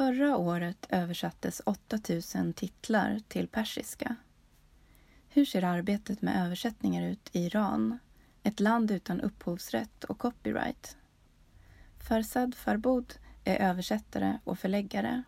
Förra 0.00 0.36
året 0.36 0.86
översattes 0.88 1.62
8000 1.66 2.52
titlar 2.52 3.20
till 3.28 3.48
persiska. 3.48 4.16
Hur 5.28 5.44
ser 5.44 5.64
arbetet 5.64 6.22
med 6.22 6.46
översättningar 6.46 7.10
ut 7.10 7.30
i 7.32 7.46
Iran? 7.46 7.98
Ett 8.42 8.60
land 8.60 8.90
utan 8.90 9.20
upphovsrätt 9.20 10.04
och 10.04 10.18
copyright. 10.18 10.96
Farsad 12.08 12.54
Farbod 12.54 13.14
är 13.44 13.56
översättare 13.56 14.38
och 14.44 14.58
förläggare. 14.58 15.22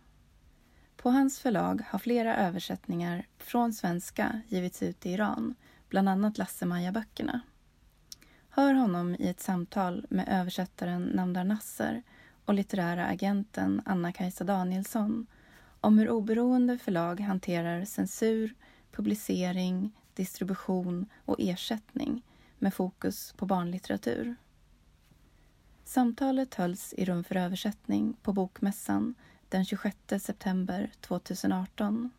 På 0.97 1.11
hans 1.11 1.39
förlag 1.39 1.83
har 1.89 1.99
flera 1.99 2.37
översättningar 2.37 3.27
från 3.39 3.73
svenska 3.73 4.41
givits 4.49 4.83
ut 4.83 5.07
i 5.07 5.11
Iran, 5.11 5.55
bland 5.89 6.09
annat 6.09 6.39
Lasse-Maja-böckerna. 6.39 7.41
Hör 8.49 8.75
honom 8.75 9.15
i 9.19 9.29
ett 9.29 9.41
samtal 9.41 10.07
med 10.11 10.29
översättaren 10.29 11.03
Namdar 11.03 11.45
Nasser 11.45 12.03
och 12.45 12.55
litterära 12.55 13.07
agenten 13.07 13.83
Anna-Kajsa 13.85 14.45
Danielsson 14.45 15.27
om 15.81 15.99
hur 15.99 16.11
oberoende 16.11 16.79
förlag 16.79 17.21
hanterar 17.21 17.85
censur, 17.85 18.55
publicering, 18.93 19.93
distribution 20.15 21.07
och 21.25 21.37
ersättning 21.39 22.23
med 22.59 22.75
fokus 22.75 23.35
på 23.37 23.47
barnlitteratur. 23.47 24.37
Samtalet 25.85 26.55
hölls 26.55 26.95
i 26.97 27.05
Rum 27.05 27.25
för 27.25 27.37
översättning 27.37 28.17
på 28.23 28.33
Bokmässan 28.33 29.15
den 29.49 29.65
26 29.65 29.97
september 30.19 30.91
2018. 31.01 32.11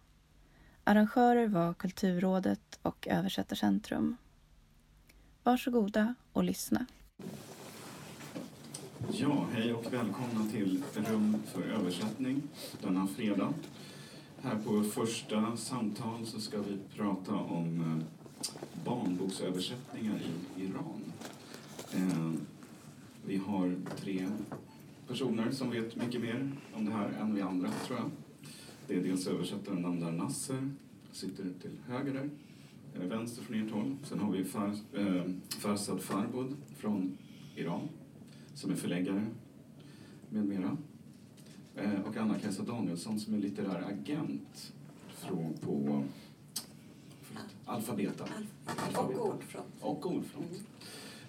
Arrangörer 0.84 1.48
var 1.48 1.74
Kulturrådet 1.74 2.80
och 2.82 3.08
Översättarcentrum. 3.08 4.18
Varsågoda 5.44 6.16
och 6.34 6.44
lyssna. 6.44 6.86
Ja, 9.12 9.48
hej 9.54 9.74
och 9.74 9.94
välkomna 9.94 10.50
till 10.52 10.84
Rum 10.96 11.38
för 11.46 11.62
översättning 11.62 12.42
denna 12.82 13.08
fredag. 13.08 13.54
Här 14.42 14.60
på 14.60 14.84
första 14.84 15.58
samtal 15.58 16.26
så 16.26 16.40
ska 16.40 16.58
vi 16.62 16.78
prata 16.98 17.36
om 17.36 17.82
eh, 17.82 18.06
barnboksöversättningar 18.86 20.20
i 20.58 20.64
Iran. 20.64 21.04
Eh, 21.94 22.32
vi 23.26 23.38
har 23.38 23.76
tre 23.98 24.28
personer 25.08 25.52
som 25.52 25.70
vet 25.70 25.96
mycket 25.96 26.22
mer 26.22 26.52
om 26.74 26.86
det 26.86 26.92
här 26.92 27.10
än 27.22 27.36
vi 27.36 27.42
andra, 27.42 27.70
tror 27.88 28.00
jag. 28.00 28.12
Det 28.88 28.96
är 28.96 29.04
dels 29.04 29.28
översättaren 29.28 29.82
Namdar 29.82 30.12
Nasser, 30.12 30.72
sitter 31.12 31.44
till 31.44 31.78
höger 31.88 32.14
där, 32.14 32.30
eller 32.96 33.06
vänster 33.06 33.44
från 33.44 33.64
ert 33.64 33.72
håll. 33.72 33.98
Sen 34.04 34.20
har 34.20 34.32
vi 34.32 34.46
Farsad 35.50 36.02
Farbod 36.02 36.56
från 36.78 37.18
Iran, 37.56 37.90
som 38.54 38.72
är 38.72 38.76
förläggare 38.76 39.28
med 40.30 40.46
mera. 40.46 40.78
Eh, 41.76 42.02
och 42.02 42.18
Anna-Kajsa 42.18 42.64
Danielsson 42.64 43.20
som 43.20 43.34
är 43.34 43.38
litterär 43.38 43.84
agent 43.92 44.74
från, 45.08 45.54
på 45.54 46.04
förlåt, 47.22 47.46
Alfabeta. 47.66 48.24
Och 48.96 49.28
Ordfront. 49.28 49.68
Och 49.80 50.06
Ordfront. 50.06 50.52
Mm. 50.52 50.64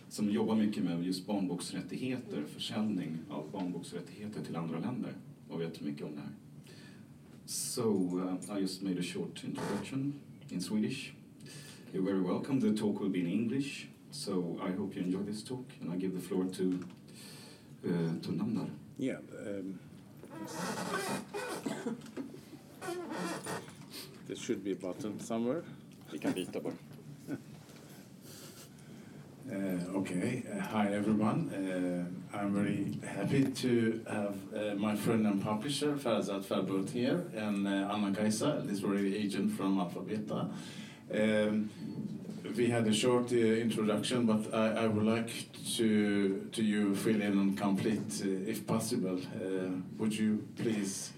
Som 0.09 0.31
jobbar 0.31 0.57
mycket 0.57 0.85
med 0.85 1.05
just 1.05 1.27
barnboksrättigheter, 1.27 2.45
försäljning 2.55 3.19
av 3.31 3.51
barnboksrättigheter 3.53 4.45
till 4.45 4.57
andra 4.57 4.79
länder 4.79 5.13
och 5.49 5.61
vet 5.61 5.81
mycket 5.81 6.07
om 6.07 6.15
det 6.15 6.21
här. 6.21 6.33
So 7.47 8.19
uh, 8.19 8.59
I 8.59 8.61
just 8.61 8.83
made 8.83 8.99
a 8.99 9.03
short 9.03 9.45
introduction 9.45 10.15
in 10.51 10.61
Swedish. 10.61 11.13
You're 11.93 12.05
very 12.05 12.21
welcome. 12.21 12.61
The 12.61 12.77
talk 12.77 13.01
will 13.01 13.11
be 13.11 13.19
in 13.19 13.27
English. 13.27 13.87
So 14.11 14.59
I 14.63 14.71
hope 14.71 14.97
you 14.97 15.05
enjoy 15.05 15.23
this 15.25 15.45
talk 15.45 15.67
and 15.81 15.93
I 15.93 15.97
give 15.97 16.15
the 16.15 16.21
floor 16.21 16.45
to, 16.45 16.79
to 17.85 18.33
Namdar. 18.33 18.69
Yeah. 18.99 19.19
Um, 19.47 19.79
there 24.27 24.37
should 24.37 24.65
be 24.65 24.73
a 24.73 24.77
button 24.77 25.21
somewhere. 25.21 25.63
Vi 26.11 26.19
kan 26.19 26.33
byta 26.33 26.61
bara. 26.63 26.75
Uh, 29.47 29.99
okay, 29.99 30.43
uh, 30.51 30.61
hi 30.61 30.89
everyone. 30.95 31.51
Uh, 31.53 32.37
I'm 32.37 32.55
very 32.55 32.99
happy 33.07 33.45
to 33.45 34.01
have 34.09 34.37
uh, 34.57 34.75
my 34.77 34.97
friend 34.97 35.27
and 35.27 35.43
publisher 35.43 35.95
Farzad 35.97 36.45
Farbod 36.45 36.91
here 36.91 37.27
and 37.37 37.67
uh, 37.69 37.93
Anna 37.93 38.11
Kajsa, 38.11 38.65
literary 38.67 39.15
agent 39.17 39.53
from 39.53 39.77
Alfabeta. 39.79 40.51
Um, 41.13 41.71
we 42.57 42.69
had 42.69 42.87
a 42.87 42.93
short 42.93 43.33
uh, 43.33 43.37
introduction, 43.37 44.27
but 44.27 44.53
I, 44.55 44.85
I, 44.85 44.87
would 44.87 45.05
like 45.05 45.31
to 45.77 46.49
to 46.53 46.63
you 46.63 46.95
fill 46.95 47.21
in 47.21 47.39
and 47.39 47.59
complete, 47.59 48.23
uh, 48.23 48.51
if 48.51 48.67
possible. 48.67 49.19
Uh, 49.35 49.81
would 49.99 50.17
you 50.17 50.47
please 50.57 51.13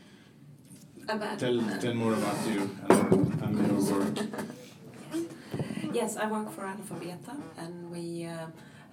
about, 1.08 1.38
tell 1.38 1.58
tell 1.80 1.94
more 1.94 2.14
about 2.14 2.46
you 2.48 2.70
and, 2.88 3.42
and 3.42 3.66
your 3.66 3.98
work? 3.98 4.18
Yes, 5.92 6.16
I 6.16 6.30
work 6.30 6.50
for 6.52 6.62
Alfabeta, 6.62 7.36
and 7.56 7.90
we 7.90 8.26
uh, 8.26 8.46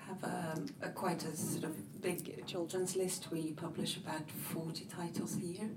have 0.07 0.23
a, 0.23 0.61
a, 0.81 0.89
quite 0.89 1.23
a 1.25 1.35
sort 1.35 1.65
of 1.65 2.01
big 2.01 2.45
children's 2.45 2.95
list. 2.95 3.31
We 3.31 3.51
publish 3.51 3.97
about 3.97 4.29
forty 4.31 4.85
titles 4.85 5.37
a 5.37 5.45
year. 5.45 5.69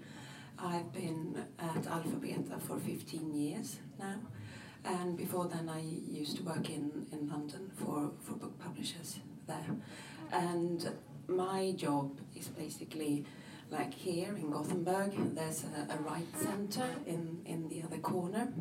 I've 0.58 0.90
been 0.92 1.44
at 1.58 1.82
Alfabeta 1.82 2.58
for 2.62 2.78
15 2.78 3.34
years 3.34 3.76
now. 3.98 4.16
And 4.86 5.16
before 5.16 5.46
then, 5.46 5.68
I 5.68 5.80
used 5.80 6.36
to 6.36 6.42
work 6.44 6.70
in, 6.70 7.06
in 7.10 7.28
London 7.28 7.70
for, 7.74 8.12
for 8.20 8.34
book 8.34 8.56
publishers 8.60 9.18
there. 9.48 9.76
And 10.32 10.88
my 11.26 11.72
job 11.76 12.20
is 12.36 12.46
basically 12.48 13.24
like 13.70 13.92
here 13.92 14.36
in 14.36 14.50
Gothenburg, 14.50 15.34
there's 15.34 15.64
a, 15.64 15.92
a 15.92 15.98
right 15.98 16.38
centre 16.38 16.88
in, 17.04 17.40
in 17.44 17.68
the 17.68 17.82
other 17.82 17.98
corner 17.98 18.52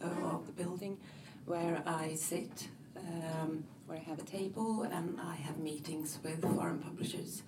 of 0.00 0.46
the 0.46 0.52
building 0.52 0.96
where 1.44 1.82
I 1.86 2.14
sit, 2.14 2.68
um, 2.96 3.64
where 3.86 3.98
I 3.98 4.02
have 4.02 4.18
a 4.18 4.24
table 4.24 4.84
and 4.90 5.20
I 5.20 5.34
have 5.34 5.58
meetings 5.58 6.18
with 6.22 6.40
foreign 6.40 6.78
publishers. 6.78 7.42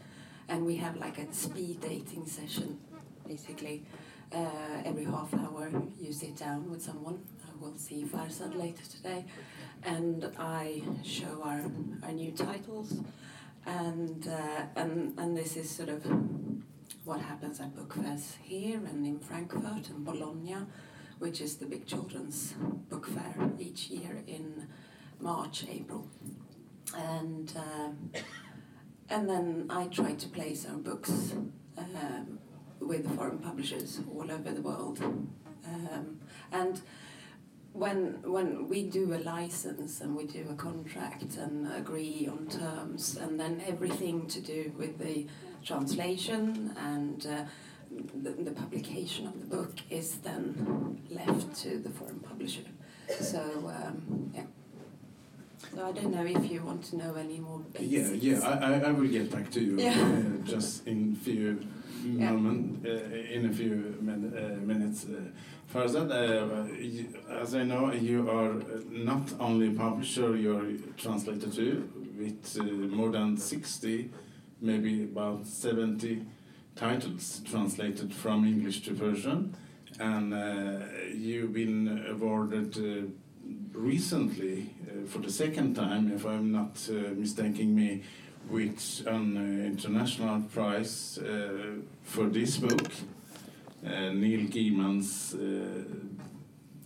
And 0.48 0.66
we 0.66 0.76
have 0.76 0.96
like 0.96 1.16
a 1.18 1.32
speed 1.32 1.80
dating 1.80 2.26
session, 2.26 2.78
basically. 3.26 3.84
Uh, 4.32 4.82
every 4.84 5.04
half 5.04 5.32
hour, 5.34 5.70
you 5.98 6.12
sit 6.12 6.36
down 6.36 6.70
with 6.70 6.82
someone 6.82 7.20
we'll 7.60 7.76
see 7.76 8.04
Farzad 8.04 8.56
later 8.56 8.82
today. 8.84 9.24
And 9.82 10.30
I 10.38 10.82
show 11.04 11.42
our, 11.42 11.62
our 12.02 12.12
new 12.12 12.32
titles. 12.32 13.00
And, 13.66 14.26
uh, 14.26 14.62
and, 14.76 15.18
and 15.18 15.36
this 15.36 15.56
is 15.56 15.70
sort 15.70 15.90
of 15.90 16.04
what 17.04 17.20
happens 17.20 17.60
at 17.60 17.74
book 17.74 17.94
fairs 17.94 18.36
here 18.42 18.80
and 18.90 19.06
in 19.06 19.18
Frankfurt 19.18 19.90
and 19.90 20.04
Bologna, 20.04 20.56
which 21.18 21.40
is 21.40 21.56
the 21.56 21.66
big 21.66 21.86
children's 21.86 22.54
book 22.88 23.06
fair 23.06 23.50
each 23.58 23.88
year 23.88 24.22
in 24.26 24.66
March, 25.20 25.64
April. 25.70 26.08
And, 26.96 27.52
uh, 27.56 28.20
and 29.08 29.28
then 29.28 29.66
I 29.70 29.86
try 29.86 30.14
to 30.14 30.28
place 30.28 30.66
our 30.68 30.78
books 30.78 31.34
um, 31.76 32.38
with 32.80 33.14
foreign 33.16 33.38
publishers 33.38 34.00
all 34.12 34.30
over 34.30 34.50
the 34.50 34.62
world. 34.62 35.00
Um, 35.66 36.20
and 36.50 36.80
when 37.72 38.20
when 38.22 38.68
we 38.68 38.82
do 38.88 39.14
a 39.14 39.18
license 39.18 40.00
and 40.00 40.16
we 40.16 40.24
do 40.24 40.46
a 40.50 40.54
contract 40.54 41.36
and 41.36 41.72
agree 41.72 42.28
on 42.30 42.46
terms 42.48 43.16
and 43.16 43.38
then 43.38 43.62
everything 43.66 44.26
to 44.26 44.40
do 44.40 44.72
with 44.76 44.98
the 44.98 45.26
translation 45.64 46.74
and 46.78 47.26
uh, 47.26 47.44
the, 48.22 48.30
the, 48.30 48.50
publication 48.52 49.26
of 49.26 49.38
the 49.40 49.46
book 49.56 49.74
is 49.90 50.16
then 50.18 51.00
left 51.10 51.54
to 51.56 51.78
the 51.78 51.90
foreign 51.90 52.20
publisher. 52.20 52.62
So 53.20 53.40
um, 53.66 54.30
yeah. 54.34 54.42
So 55.74 55.86
I 55.86 55.92
don't 55.92 56.12
know 56.12 56.24
if 56.24 56.50
you 56.50 56.62
want 56.62 56.84
to 56.84 56.96
know 56.96 57.14
any 57.14 57.38
more 57.38 57.58
basics. 57.58 58.22
Yeah, 58.22 58.38
yeah. 58.38 58.48
I, 58.48 58.88
I 58.88 58.92
will 58.92 59.08
get 59.08 59.30
back 59.30 59.50
to 59.52 59.60
you 59.60 59.78
yeah. 59.78 59.90
uh, 60.00 60.44
just 60.44 60.86
in 60.86 61.14
few. 61.14 61.60
Moment, 62.04 62.86
uh, 62.86 62.90
in 62.90 63.46
a 63.46 63.52
few 63.52 63.96
min 64.00 64.32
uh, 64.36 64.64
minutes. 64.64 65.04
Uh, 65.04 65.30
Farzad, 65.72 66.10
uh, 66.10 67.40
as 67.40 67.54
I 67.54 67.62
know, 67.62 67.92
you 67.92 68.28
are 68.28 68.54
not 68.90 69.32
only 69.38 69.70
publisher, 69.70 70.36
you're 70.36 70.72
translator 70.96 71.48
too, 71.48 71.88
with 72.18 72.90
more 72.90 73.10
than 73.10 73.36
60, 73.36 74.10
maybe 74.60 75.04
about 75.04 75.46
70 75.46 76.26
titles 76.74 77.40
translated 77.44 78.12
from 78.12 78.44
English 78.44 78.82
to 78.82 78.94
Persian. 78.94 79.54
And 80.00 80.32
you've 81.14 81.52
been 81.52 82.04
awarded 82.08 83.12
recently, 83.72 84.74
for 85.06 85.18
the 85.18 85.30
second 85.30 85.74
time, 85.74 86.10
if 86.12 86.26
I'm 86.26 86.50
not 86.50 86.88
mistaking 87.16 87.76
me, 87.76 88.02
with 88.50 89.02
an 89.06 89.36
international 89.66 90.42
prize 90.42 91.18
for 92.02 92.28
this 92.28 92.56
book. 92.58 92.90
Uh, 93.84 94.12
Neil 94.12 94.46
Gaiman's. 94.46 95.34
Uh, 95.34 95.84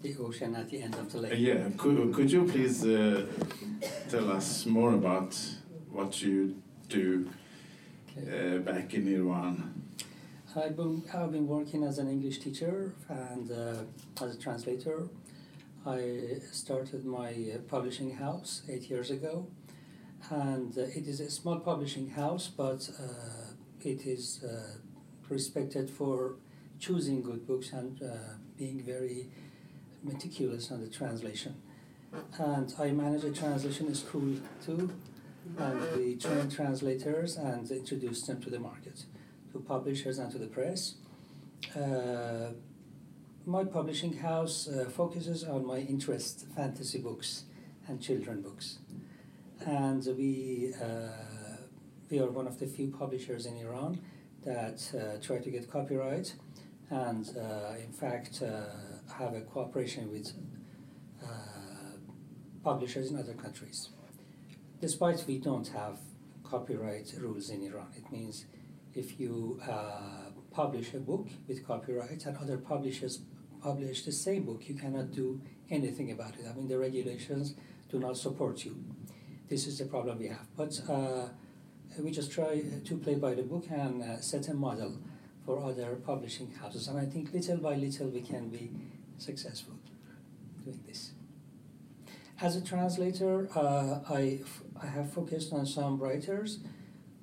the 0.01 0.17
Ocean 0.19 0.55
at 0.55 0.71
the 0.71 0.81
End 0.83 0.95
of 0.95 1.11
the 1.11 1.19
Lane. 1.19 1.33
yeah, 1.37 1.69
could, 1.77 2.15
could 2.15 2.31
you 2.31 2.45
please 2.45 2.85
uh, 2.85 3.27
tell 4.09 4.31
us 4.31 4.67
more 4.67 4.93
about 4.95 5.37
what 5.91 6.23
you 6.23 6.55
do 6.89 7.29
uh, 8.19 8.59
back 8.59 8.95
in 8.95 9.09
Iran? 9.09 9.83
I've 10.55 10.77
been, 10.77 11.03
I've 11.13 11.33
been 11.33 11.49
working 11.49 11.83
as 11.83 11.99
an 11.99 12.09
English 12.09 12.39
teacher 12.39 12.93
and 13.09 13.51
uh, 13.51 14.23
as 14.25 14.37
a 14.37 14.39
translator. 14.39 15.09
I 15.85 16.39
started 16.53 17.05
my 17.05 17.31
uh, 17.31 17.59
publishing 17.67 18.13
house 18.15 18.63
eight 18.69 18.89
years 18.89 19.11
ago, 19.11 19.49
and 20.31 20.77
uh, 20.77 20.83
it 20.83 21.07
is 21.07 21.21
a 21.21 21.31
small 21.31 21.59
publishing 21.61 22.11
house, 22.11 22.49
but 22.49 22.89
uh, 22.99 23.53
it 23.83 24.07
is 24.07 24.43
uh, 24.45 24.79
respected 25.29 25.91
for 25.91 26.37
choosing 26.79 27.23
good 27.23 27.47
books 27.47 27.73
and 27.73 28.01
being 28.59 28.83
very 28.83 29.29
meticulous 30.03 30.71
on 30.71 30.81
the 30.81 30.89
translation. 30.89 31.55
And 32.39 32.73
I 32.79 32.91
manage 32.93 33.25
a 33.25 33.33
translation 33.33 33.95
school 33.95 34.37
too, 34.65 34.91
and 35.59 35.81
we 35.97 36.17
train 36.17 36.49
translators 36.51 37.37
and 37.37 37.71
introduce 37.71 38.23
them 38.23 38.41
to 38.43 38.51
the 38.51 38.59
market 38.59 39.05
to 39.53 39.61
publishers 39.61 40.19
and 40.19 40.31
to 40.33 40.39
the 40.39 40.47
press. 40.47 40.95
Uh, 41.75 42.51
my 43.47 43.65
publishing 43.65 44.15
house 44.19 44.69
uh, 44.69 44.89
focuses 44.89 45.45
on 45.45 45.67
my 45.67 45.79
interest, 45.79 46.47
fantasy 46.57 46.99
books 46.99 47.45
and 47.89 48.01
children 48.01 48.41
books. 48.41 48.79
And 49.61 50.05
we, 50.17 50.75
uh, 50.83 51.09
we 52.11 52.19
are 52.19 52.31
one 52.31 52.47
of 52.47 52.59
the 52.59 52.67
few 52.67 52.89
publishers 52.89 53.47
in 53.47 53.57
Iran 53.59 54.01
that 54.45 54.81
uh, 54.95 55.23
try 55.23 55.39
to 55.39 55.51
get 55.51 55.71
copyright 55.71 56.35
and, 56.91 57.27
uh, 57.37 57.75
in 57.83 57.93
fact, 57.93 58.43
have 59.19 59.35
a 59.35 59.41
cooperation 59.41 60.11
with 60.11 60.33
publishers 62.63 63.11
in 63.11 63.19
other 63.19 63.35
countries. 63.35 63.91
Despite 64.81 65.25
we 65.27 65.39
don't 65.39 65.69
have 65.69 65.99
copyright 66.43 67.13
rules 67.19 67.51
in 67.51 67.63
Iran, 67.63 67.89
it 67.97 68.11
means 68.11 68.47
if 68.95 69.21
you 69.21 69.61
uh, 69.69 70.31
publish 70.51 70.95
a 70.95 70.99
book 70.99 71.29
with 71.49 71.67
copyright 71.67 72.25
and 72.27 72.37
other 72.39 72.59
publishers 72.59 73.21
publish 73.63 74.05
the 74.05 74.13
same 74.13 74.45
book, 74.45 74.69
you 74.69 74.75
cannot 74.75 75.11
do 75.11 75.41
anything 75.71 76.11
about 76.11 76.35
it. 76.39 76.47
I 76.51 76.55
mean, 76.55 76.69
the 76.69 76.79
regulations 76.79 77.55
do 77.91 77.99
not 77.99 78.17
support 78.17 78.65
you. 78.65 78.77
This 79.49 79.67
is 79.67 79.79
the 79.79 79.85
problem 79.85 80.19
we 80.19 80.29
have. 80.29 80.47
But 80.57 80.81
uh, 80.89 81.29
we 81.99 82.11
just 82.11 82.33
try 82.33 82.63
to 82.85 82.97
play 82.97 83.15
by 83.15 83.35
the 83.35 83.43
book 83.43 83.67
and 83.71 84.03
uh, 84.03 84.21
set 84.21 84.49
a 84.49 84.55
model 84.55 84.99
for 85.45 85.63
other 85.63 85.97
publishing 85.97 86.51
houses. 86.53 86.89
And 86.89 86.99
I 86.99 87.05
think 87.05 87.33
little 87.33 87.59
by 87.59 87.75
little 87.75 88.09
we 88.09 88.23
can 88.23 88.49
be 88.49 88.71
successful 89.19 89.75
doing 90.65 90.81
this. 90.87 91.13
As 92.41 92.57
a 92.57 92.61
translator, 92.61 93.49
uh, 93.55 94.01
I, 94.11 94.41
I 94.83 94.87
have 94.87 95.13
focused 95.13 95.53
on 95.53 95.67
some 95.67 95.99
writers 95.99 96.59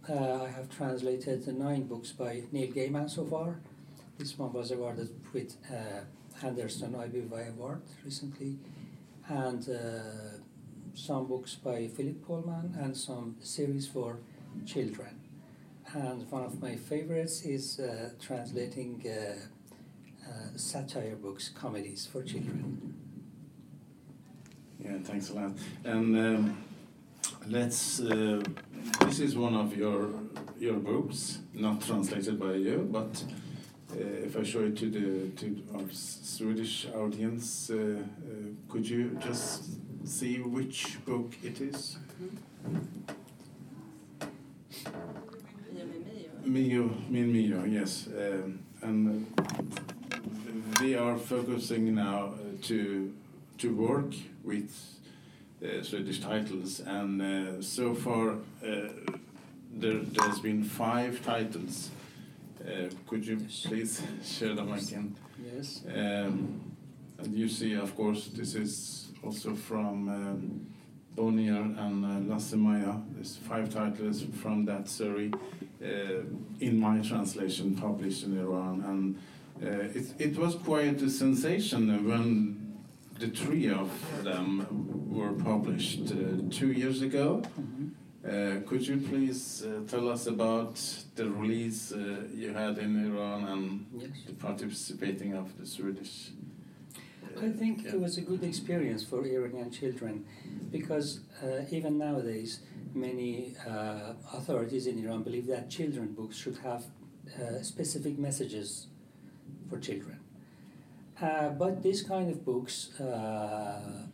uh, 0.09 0.43
I 0.43 0.49
have 0.49 0.67
translated 0.69 1.47
nine 1.47 1.83
books 1.83 2.11
by 2.11 2.41
Neil 2.51 2.71
Gaiman 2.71 3.07
so 3.09 3.23
far. 3.23 3.59
This 4.17 4.37
one 4.37 4.51
was 4.51 4.71
awarded 4.71 5.09
with 5.31 5.55
uh, 5.71 6.45
Anderson 6.45 6.93
IBBY 6.93 7.49
Award 7.49 7.83
recently, 8.03 8.57
and 9.27 9.61
uh, 9.69 10.40
some 10.93 11.27
books 11.27 11.55
by 11.55 11.87
Philip 11.87 12.25
Pullman 12.25 12.77
and 12.79 12.95
some 12.95 13.35
series 13.41 13.87
for 13.87 14.19
children. 14.65 15.19
And 15.93 16.29
one 16.31 16.43
of 16.43 16.61
my 16.61 16.75
favorites 16.75 17.43
is 17.43 17.79
uh, 17.79 18.11
translating 18.19 19.03
uh, 19.05 20.29
uh, 20.29 20.57
satire 20.57 21.15
books, 21.15 21.49
comedies 21.49 22.05
for 22.05 22.23
children. 22.23 22.93
Yeah, 24.79 24.97
thanks 25.03 25.29
a 25.29 25.33
lot. 25.33 25.51
And 25.83 26.17
um, 26.17 26.57
let's. 27.47 27.99
Uh, 27.99 28.41
this 29.01 29.19
is 29.19 29.35
one 29.35 29.55
of 29.55 29.75
your 29.75 30.09
your 30.59 30.75
books, 30.75 31.39
not 31.53 31.81
translated 31.81 32.39
by 32.39 32.53
you, 32.53 32.87
but 32.91 33.23
uh, 33.93 34.25
if 34.25 34.37
I 34.37 34.43
show 34.43 34.61
it 34.61 34.77
to 34.77 34.89
the 34.89 35.29
to 35.41 35.63
our 35.75 35.83
Swedish 35.91 36.87
audience, 36.95 37.69
uh, 37.69 37.75
uh, 37.75 38.01
could 38.69 38.87
you 38.87 39.17
just 39.21 39.63
see 40.05 40.39
which 40.39 41.03
book 41.05 41.33
it 41.43 41.61
is? 41.61 41.97
Mio, 46.43 46.89
Min 47.09 47.31
Mio, 47.31 47.63
yes, 47.65 48.07
um, 48.07 48.59
and 48.81 49.25
we 50.81 50.95
are 50.95 51.17
focusing 51.17 51.95
now 51.95 52.33
to 52.63 53.13
to 53.59 53.75
work 53.75 54.13
with 54.43 54.91
uh, 55.63 55.83
Swedish 55.83 56.19
titles, 56.19 56.79
and 56.79 57.21
uh, 57.21 57.61
so 57.61 57.93
far 57.93 58.31
uh, 58.31 58.89
there, 59.71 60.01
has 60.19 60.39
been 60.39 60.63
five 60.63 61.23
titles. 61.23 61.91
could 63.07 63.25
you 63.25 63.37
please 63.65 64.01
share 64.23 64.55
them 64.55 64.71
again? 64.73 65.15
Yes. 65.55 65.83
Um, 65.87 66.59
and 67.19 67.33
you 67.37 67.47
see, 67.47 67.75
of 67.75 67.95
course, 67.95 68.27
this 68.33 68.55
is 68.55 69.00
also 69.23 69.55
from 69.55 70.09
um, 70.09 70.67
Bonnier 71.15 71.61
and 71.61 72.05
uh, 72.05 72.33
Lasse 72.33 72.53
Maja. 72.53 73.01
There's 73.13 73.35
five 73.37 73.69
titles 73.69 74.23
from 74.41 74.65
that 74.65 74.87
series 74.87 75.33
uh, 75.83 75.87
in 76.59 76.79
my 76.79 76.99
translation 76.99 77.75
published 77.75 78.23
in 78.23 78.39
Iran. 78.39 78.83
And 78.87 79.19
uh, 79.63 79.99
it, 79.99 80.13
it 80.19 80.37
was 80.37 80.55
quite 80.55 81.01
a 81.01 81.09
sensation 81.09 82.07
when 82.07 82.77
the 83.19 83.27
three 83.27 83.69
of 83.69 83.91
them 84.23 84.65
were 85.09 85.33
published 85.33 86.11
uh, 86.11 86.49
two 86.49 86.71
years 86.71 87.01
ago. 87.01 87.43
Mm-hmm. 87.59 87.87
Uh, 88.23 88.61
could 88.67 88.87
you 88.87 88.97
please 88.97 89.63
uh, 89.65 89.81
tell 89.87 90.07
us 90.07 90.27
about 90.27 90.75
the 91.15 91.27
release 91.27 91.91
uh, 91.91 92.21
you 92.33 92.53
had 92.53 92.77
in 92.77 93.03
Iran 93.07 93.47
and 93.47 93.85
yes. 93.97 94.11
the 94.27 94.33
participating 94.33 95.33
of 95.33 95.57
the 95.59 95.65
Swedish? 95.65 96.29
I 97.39 97.49
think 97.49 97.83
yeah. 97.83 97.93
it 97.93 97.99
was 97.99 98.17
a 98.17 98.21
good 98.21 98.43
experience 98.43 99.03
for 99.03 99.25
Iranian 99.25 99.71
children 99.71 100.25
because 100.71 101.21
uh, 101.43 101.61
even 101.71 101.97
nowadays 101.97 102.59
many 102.93 103.55
uh, 103.67 104.13
authorities 104.33 104.87
in 104.87 105.03
Iran 105.03 105.23
believe 105.23 105.47
that 105.47 105.69
children 105.69 106.13
books 106.13 106.37
should 106.37 106.57
have 106.57 106.83
specific 107.61 108.17
messages 108.19 108.87
for 109.69 109.79
children. 109.79 110.19
Uh, 111.21 111.49
but 111.49 111.83
these 111.83 112.01
kind 112.01 112.29
of 112.31 112.43
books, 112.43 112.99
uh, 112.99 114.07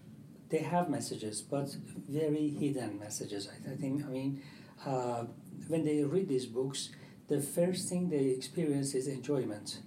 they 0.50 0.60
have 0.60 0.90
messages, 0.90 1.42
but 1.42 1.76
very 2.10 2.50
hidden 2.50 3.00
messages. 3.00 3.48
I, 3.48 3.72
I 3.72 3.76
think. 3.76 4.06
I 4.06 4.10
mean, 4.10 4.42
uh, 4.86 5.24
when 5.68 5.86
they 5.86 6.04
read 6.04 6.28
these 6.28 6.46
books, 6.46 6.90
the 7.28 7.42
first 7.42 7.88
thing 7.90 8.10
they 8.10 8.26
experience 8.26 8.94
is 8.94 9.08
enjoyment, 9.08 9.80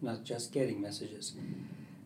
not 0.00 0.24
just 0.24 0.52
getting 0.52 0.80
messages. 0.80 1.34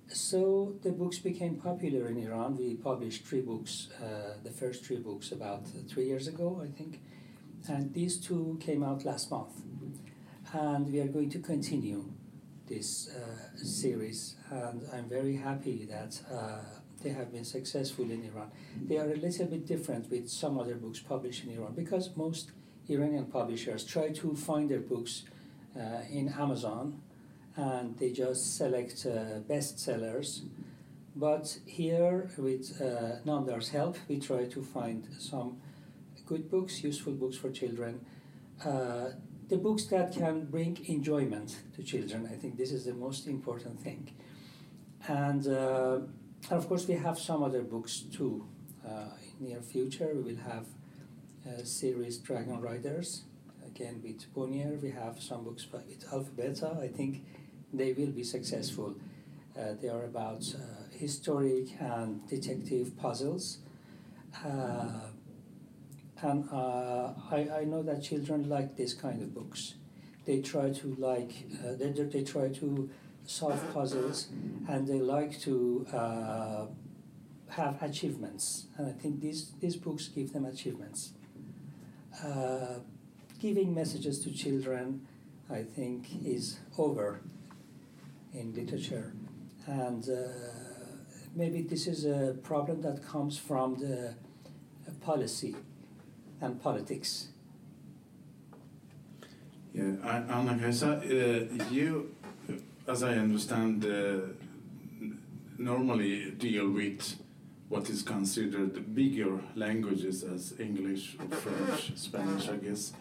So 0.08 0.74
the 0.82 0.90
books 0.90 1.18
became 1.18 1.56
popular 1.56 2.08
in 2.08 2.16
Iran. 2.18 2.56
We 2.56 2.74
published 2.76 3.26
three 3.26 3.42
books, 3.42 3.88
uh, 4.02 4.34
the 4.42 4.50
first 4.50 4.84
three 4.84 4.96
books 4.96 5.32
about 5.32 5.66
three 5.86 6.06
years 6.06 6.28
ago, 6.28 6.62
I 6.64 6.68
think, 6.68 7.00
and 7.68 7.92
these 7.92 8.16
two 8.16 8.58
came 8.60 8.82
out 8.82 9.04
last 9.04 9.30
month, 9.30 9.62
and 10.54 10.90
we 10.90 11.00
are 11.00 11.08
going 11.08 11.28
to 11.30 11.38
continue 11.40 12.10
this 12.66 13.10
uh, 13.10 13.56
series, 13.56 14.36
and 14.50 14.82
I'm 14.94 15.08
very 15.08 15.36
happy 15.36 15.86
that 15.90 16.20
uh, 16.32 16.60
they 17.02 17.10
have 17.10 17.30
been 17.30 17.44
successful 17.44 18.10
in 18.10 18.24
Iran. 18.24 18.50
They 18.86 18.96
are 18.96 19.10
a 19.10 19.16
little 19.16 19.46
bit 19.46 19.66
different 19.66 20.10
with 20.10 20.28
some 20.30 20.58
other 20.58 20.74
books 20.74 21.00
published 21.00 21.44
in 21.44 21.50
Iran 21.50 21.74
because 21.74 22.16
most 22.16 22.52
Iranian 22.88 23.26
publishers 23.26 23.84
try 23.84 24.08
to 24.10 24.34
find 24.34 24.70
their 24.70 24.80
books 24.80 25.24
uh, 25.78 26.00
in 26.10 26.28
Amazon 26.30 27.02
and 27.58 27.98
they 27.98 28.12
just 28.12 28.56
select 28.56 29.04
uh, 29.04 29.40
bestsellers. 29.50 30.42
But 31.16 31.58
here, 31.66 32.30
with 32.38 32.80
uh, 32.80 33.18
Namdar's 33.26 33.70
help, 33.70 33.96
we 34.08 34.20
try 34.20 34.44
to 34.44 34.62
find 34.62 35.08
some 35.18 35.60
good 36.24 36.48
books, 36.48 36.84
useful 36.84 37.14
books 37.14 37.36
for 37.36 37.50
children. 37.50 38.06
Uh, 38.64 39.10
the 39.48 39.56
books 39.56 39.86
that 39.86 40.12
can 40.12 40.44
bring 40.44 40.78
enjoyment 40.86 41.56
to 41.74 41.82
children. 41.82 42.28
I 42.32 42.36
think 42.36 42.56
this 42.56 42.70
is 42.70 42.84
the 42.84 42.94
most 42.94 43.26
important 43.26 43.80
thing. 43.80 44.12
And, 45.08 45.48
uh, 45.48 46.00
of 46.50 46.68
course, 46.68 46.86
we 46.86 46.94
have 46.94 47.18
some 47.18 47.42
other 47.42 47.62
books 47.62 48.04
too. 48.16 48.46
Uh, 48.86 49.16
in 49.40 49.48
near 49.48 49.62
future, 49.62 50.12
we 50.14 50.22
will 50.22 50.42
have 50.42 50.66
a 51.44 51.66
series 51.66 52.18
Dragon 52.18 52.60
Riders. 52.60 53.24
Again, 53.66 54.00
with 54.04 54.32
Bonnier, 54.32 54.78
we 54.80 54.90
have 54.90 55.20
some 55.20 55.42
books 55.44 55.64
by, 55.64 55.78
with 55.88 56.06
Alfabeta. 56.06 56.80
I 56.80 56.88
think 56.88 57.24
they 57.72 57.92
will 57.92 58.10
be 58.10 58.24
successful. 58.24 58.94
Uh, 59.58 59.74
they 59.80 59.88
are 59.88 60.04
about 60.04 60.42
uh, 60.54 60.58
historic 60.96 61.68
and 61.80 62.26
detective 62.28 62.96
puzzles. 62.96 63.58
Uh, 64.44 64.88
and 66.22 66.48
uh, 66.52 67.12
I, 67.30 67.48
I 67.60 67.64
know 67.64 67.82
that 67.82 68.02
children 68.02 68.48
like 68.48 68.76
this 68.76 68.92
kind 68.94 69.22
of 69.22 69.34
books. 69.34 69.74
They 70.24 70.40
try 70.40 70.70
to 70.70 70.96
like, 70.98 71.32
uh, 71.64 71.74
they, 71.78 71.90
they 71.90 72.22
try 72.22 72.48
to 72.48 72.90
solve 73.24 73.62
puzzles 73.72 74.28
and 74.68 74.86
they 74.86 75.00
like 75.00 75.40
to 75.40 75.86
uh, 75.92 76.66
have 77.48 77.82
achievements. 77.82 78.66
And 78.76 78.88
I 78.88 78.92
think 78.92 79.20
these, 79.20 79.52
these 79.60 79.76
books 79.76 80.08
give 80.08 80.32
them 80.32 80.44
achievements. 80.44 81.12
Giving 83.40 83.72
messages 83.72 84.18
to 84.24 84.32
children 84.32 85.06
I 85.50 85.62
think, 85.62 86.24
is 86.24 86.58
over 86.76 87.20
in 88.32 88.54
literature. 88.54 89.12
And 89.66 90.08
uh, 90.08 90.28
maybe 91.34 91.62
this 91.62 91.86
is 91.86 92.04
a 92.04 92.36
problem 92.42 92.82
that 92.82 93.06
comes 93.06 93.38
from 93.38 93.76
the 93.76 94.08
uh, 94.08 94.90
policy 95.00 95.54
and 96.40 96.60
politics. 96.62 97.28
Yeah, 99.74 99.92
Anna-Kajsa, 100.28 101.60
uh, 101.60 101.64
you, 101.70 102.14
as 102.86 103.02
I 103.02 103.14
understand, 103.14 103.84
uh, 103.84 104.32
normally 105.58 106.30
deal 106.32 106.70
with 106.70 107.16
what 107.68 107.90
is 107.90 108.02
considered 108.02 108.94
bigger 108.94 109.40
languages 109.54 110.24
as 110.24 110.58
English, 110.58 111.16
French, 111.30 111.92
Spanish, 111.96 112.48
I 112.48 112.56
guess. 112.56 112.92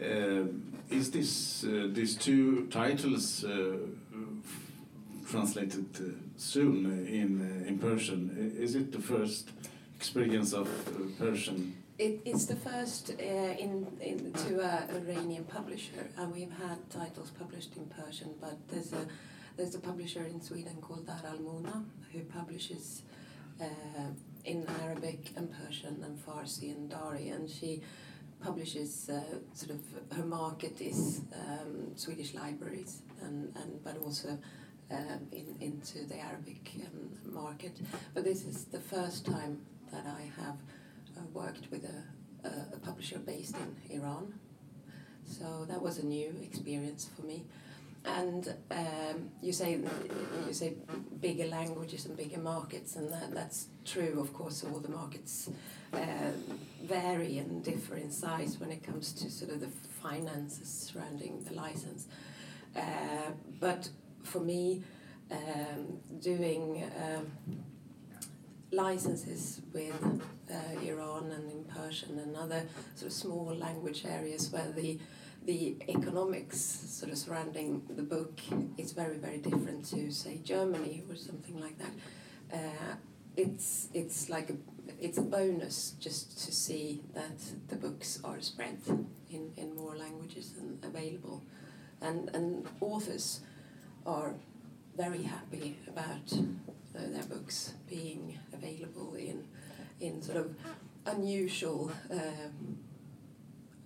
Uh, 0.00 0.44
is 0.88 1.10
this 1.10 1.64
uh, 1.64 1.88
these 1.92 2.14
two 2.14 2.66
titles 2.70 3.44
translated 5.30 5.86
uh, 5.96 6.02
soon 6.36 7.06
in 7.06 7.64
in 7.66 7.78
Persian? 7.78 8.54
Is 8.58 8.74
it 8.74 8.92
the 8.92 9.00
first 9.00 9.50
experience 9.96 10.52
of 10.52 10.68
Persian? 11.18 11.74
It, 11.98 12.20
it's 12.26 12.44
the 12.44 12.56
first 12.56 13.10
uh, 13.10 13.64
in, 13.64 13.86
in, 14.00 14.32
to 14.44 14.60
an 14.60 14.90
Iranian 14.96 15.44
publisher, 15.44 16.10
and 16.18 16.30
we've 16.30 16.52
had 16.52 16.78
titles 16.90 17.30
published 17.30 17.74
in 17.76 17.86
Persian. 17.86 18.34
But 18.40 18.56
there's 18.68 18.92
a 18.92 19.06
there's 19.56 19.74
a 19.74 19.78
publisher 19.78 20.24
in 20.24 20.40
Sweden 20.40 20.76
called 20.80 21.06
Dar 21.06 21.22
Al 21.26 21.38
Muna 21.38 21.84
who 22.12 22.20
publishes 22.24 23.02
uh, 23.60 24.10
in 24.44 24.66
Arabic 24.82 25.32
and 25.36 25.50
Persian 25.50 26.04
and 26.04 26.18
Farsi 26.18 26.70
and 26.70 26.90
Dari, 26.90 27.30
and 27.30 27.48
she 27.48 27.80
publishes 28.40 29.08
uh, 29.08 29.20
sort 29.54 29.70
of 29.70 29.80
her 30.16 30.24
market 30.24 30.80
is 30.80 31.22
um, 31.34 31.96
Swedish 31.96 32.34
libraries 32.34 33.00
and, 33.22 33.56
and 33.56 33.82
but 33.82 33.96
also 33.96 34.38
um, 34.90 35.26
in, 35.32 35.56
into 35.60 36.06
the 36.06 36.18
Arabic 36.18 36.70
um, 36.76 37.32
market. 37.32 37.78
But 38.14 38.24
this 38.24 38.44
is 38.44 38.64
the 38.64 38.80
first 38.80 39.26
time 39.26 39.60
that 39.92 40.06
I 40.06 40.30
have 40.40 40.56
uh, 41.16 41.20
worked 41.32 41.70
with 41.70 41.84
a, 41.84 42.46
a, 42.48 42.76
a, 42.76 42.78
publisher 42.78 43.18
based 43.18 43.56
in 43.56 43.98
Iran. 43.98 44.34
So 45.24 45.66
that 45.68 45.82
was 45.82 45.98
a 45.98 46.06
new 46.06 46.34
experience 46.42 47.08
for 47.16 47.26
me. 47.26 47.44
And 48.04 48.54
um, 48.70 49.30
you 49.42 49.52
say 49.52 49.80
you 50.46 50.52
say 50.52 50.74
bigger 51.20 51.46
languages 51.46 52.06
and 52.06 52.16
bigger 52.16 52.38
markets, 52.38 52.94
and 52.94 53.12
that, 53.12 53.34
that's 53.34 53.66
true. 53.84 54.20
Of 54.20 54.32
course, 54.32 54.62
all 54.62 54.78
the 54.78 54.90
markets 54.90 55.50
uh, 55.92 55.98
vary 56.84 57.38
and 57.38 57.64
differ 57.64 57.96
in 57.96 58.12
size 58.12 58.60
when 58.60 58.70
it 58.70 58.84
comes 58.84 59.12
to 59.14 59.28
sort 59.28 59.50
of 59.50 59.60
the 59.60 59.66
finances 60.00 60.68
surrounding 60.68 61.42
the 61.42 61.54
license. 61.54 62.06
Uh, 62.76 63.32
but 63.58 63.88
for 64.26 64.40
me, 64.40 64.82
um, 65.30 65.98
doing 66.20 66.84
um, 67.02 67.26
licenses 68.70 69.60
with 69.72 70.20
uh, 70.50 70.80
Iran 70.84 71.30
and 71.30 71.50
in 71.50 71.64
Persian 71.64 72.18
and 72.18 72.36
other 72.36 72.62
sort 72.94 73.06
of 73.06 73.12
small 73.12 73.54
language 73.54 74.04
areas 74.04 74.50
where 74.50 74.70
the 74.72 74.98
the 75.44 75.76
economics 75.88 76.58
sort 76.58 77.12
of 77.12 77.18
surrounding 77.18 77.80
the 77.88 78.02
book 78.02 78.40
is 78.76 78.92
very 78.92 79.16
very 79.16 79.38
different 79.38 79.84
to 79.84 80.10
say 80.10 80.40
Germany 80.42 81.04
or 81.08 81.16
something 81.16 81.60
like 81.60 81.78
that. 81.78 81.92
Uh, 82.52 82.94
it's 83.36 83.88
it's 83.94 84.28
like 84.28 84.50
a 84.50 84.56
it's 85.00 85.18
a 85.18 85.22
bonus 85.22 85.94
just 86.00 86.38
to 86.46 86.52
see 86.52 87.02
that 87.14 87.38
the 87.68 87.76
books 87.76 88.20
are 88.24 88.40
spread 88.40 88.78
in, 89.30 89.52
in 89.56 89.74
more 89.76 89.96
languages 89.96 90.54
and 90.58 90.82
available, 90.84 91.42
and 92.00 92.30
and 92.34 92.66
authors 92.80 93.40
are 94.06 94.34
very 94.96 95.22
happy 95.22 95.76
about 95.88 96.32
uh, 96.32 97.00
their 97.12 97.24
books 97.24 97.74
being 97.88 98.38
available 98.52 99.14
in 99.14 99.44
in 100.00 100.22
sort 100.22 100.38
of 100.38 100.54
unusual 101.06 101.90
um, 102.10 102.78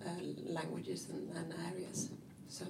uh, 0.05 0.09
languages 0.45 1.07
and, 1.09 1.29
and, 1.35 1.53
areas. 1.71 2.09
So, 2.47 2.65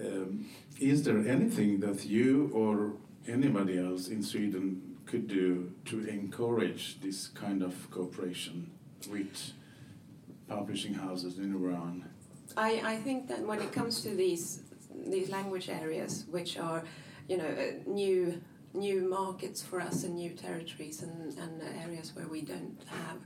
um, 0.00 0.46
is 0.80 1.04
there 1.04 1.18
anything 1.18 1.80
that 1.80 2.04
you 2.04 2.50
or 2.52 2.92
anybody 3.28 3.78
else 3.78 4.08
in 4.08 4.22
Sweden 4.22 4.96
could 5.06 5.28
do 5.28 5.72
to 5.84 6.06
encourage 6.08 7.00
this 7.00 7.28
kind 7.28 7.62
of 7.62 7.90
cooperation 7.90 8.70
with 9.10 9.52
publishing 10.48 10.94
houses 10.94 11.38
in 11.38 11.54
Iran? 11.54 12.08
I, 12.56 12.80
I 12.84 12.96
think 12.96 13.28
that 13.28 13.40
when 13.46 13.60
it 13.60 13.72
comes 13.72 14.02
to 14.02 14.10
these 14.10 14.62
these 15.06 15.30
language 15.30 15.68
areas, 15.68 16.24
which 16.30 16.58
are, 16.58 16.84
you 17.28 17.36
know, 17.36 17.46
uh, 17.46 17.72
new 17.86 18.40
new 18.72 19.02
markets 19.02 19.60
for 19.60 19.80
us 19.80 20.04
and 20.04 20.14
new 20.14 20.30
territories 20.30 21.02
and, 21.02 21.36
and 21.38 21.60
areas 21.82 22.14
where 22.14 22.28
we 22.28 22.40
don't 22.40 22.80
have 22.86 23.18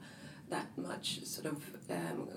that 0.48 0.66
much 0.78 1.22
sort 1.24 1.46
of 1.46 1.62
um, 1.90 2.28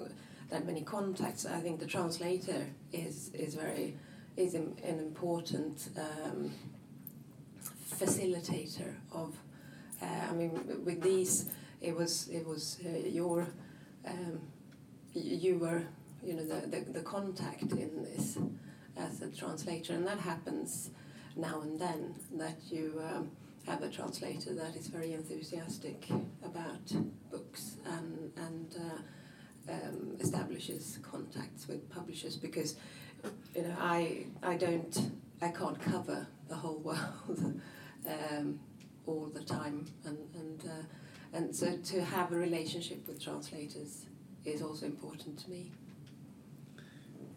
that 0.49 0.65
many 0.65 0.81
contacts. 0.81 1.45
I 1.45 1.59
think 1.59 1.79
the 1.79 1.85
translator 1.85 2.67
is 2.91 3.31
is 3.33 3.55
very 3.55 3.97
is 4.35 4.53
an 4.53 4.75
important 4.83 5.89
um, 5.97 6.51
facilitator 7.89 8.93
of. 9.11 9.35
Uh, 9.99 10.05
I 10.29 10.33
mean, 10.33 10.51
with 10.85 11.01
these, 11.01 11.49
it 11.81 11.95
was 11.95 12.27
it 12.29 12.45
was 12.45 12.79
uh, 12.85 12.89
your 13.07 13.47
um, 14.05 14.39
you 15.13 15.57
were 15.57 15.81
you 16.23 16.35
know 16.35 16.45
the, 16.45 16.67
the 16.67 16.79
the 16.91 17.01
contact 17.01 17.71
in 17.71 18.03
this 18.03 18.37
as 18.97 19.21
a 19.21 19.29
translator, 19.29 19.93
and 19.93 20.05
that 20.07 20.19
happens 20.19 20.91
now 21.35 21.61
and 21.61 21.79
then 21.79 22.15
that 22.33 22.57
you. 22.69 23.01
Um, 23.03 23.31
have 23.67 23.83
a 23.83 23.89
translator 23.89 24.53
that 24.53 24.77
is 24.77 24.87
very 24.87 25.13
enthusiastic 25.13 26.07
about 26.43 26.89
books 27.29 27.75
and 27.85 28.31
and 28.37 28.75
uh, 28.79 29.71
um, 29.71 30.15
establishes 30.19 30.99
contacts 31.01 31.67
with 31.67 31.89
publishers 31.89 32.37
because 32.37 32.75
you 33.55 33.63
know 33.63 33.75
I 33.79 34.27
I 34.41 34.55
don't 34.55 35.11
I 35.41 35.49
can't 35.49 35.79
cover 35.79 36.27
the 36.47 36.55
whole 36.55 36.77
world 36.83 37.61
um, 38.07 38.59
all 39.05 39.29
the 39.33 39.43
time, 39.43 39.85
and 40.05 40.17
and 40.35 40.63
uh, 40.65 41.37
and 41.37 41.55
so 41.55 41.77
to 41.77 42.01
have 42.01 42.31
a 42.31 42.37
relationship 42.37 43.07
with 43.07 43.21
translators 43.21 44.05
is 44.45 44.61
also 44.61 44.85
important 44.85 45.37
to 45.39 45.49
me. 45.49 45.71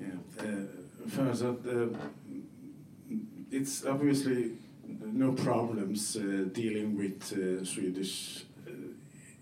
Yeah, 0.01 0.07
uh, 0.39 0.45
uh, 1.67 1.87
it's 3.51 3.85
obviously 3.85 4.53
no 4.87 5.33
problems 5.33 6.17
uh, 6.17 6.49
dealing 6.53 6.97
with 6.97 7.33
uh, 7.33 7.65
Swedish 7.65 8.45
uh, 8.67 8.73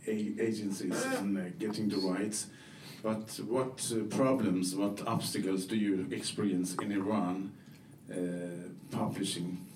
agencies 0.06 1.04
and 1.18 1.38
uh, 1.38 1.42
getting 1.58 1.88
the 1.88 1.98
rights. 1.98 2.46
But 3.02 3.38
what 3.46 3.92
problems, 4.10 4.74
what 4.74 5.06
obstacles 5.06 5.66
do 5.66 5.76
you 5.76 6.08
experience 6.10 6.74
in 6.74 6.92
Iran 6.92 7.52
publishing 8.90 9.68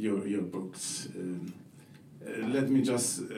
your 0.00 0.26
your 0.26 0.42
books. 0.42 1.08
Um, 1.14 1.52
uh, 2.26 2.46
let 2.48 2.68
me 2.70 2.82
just 2.82 3.20
uh, 3.20 3.34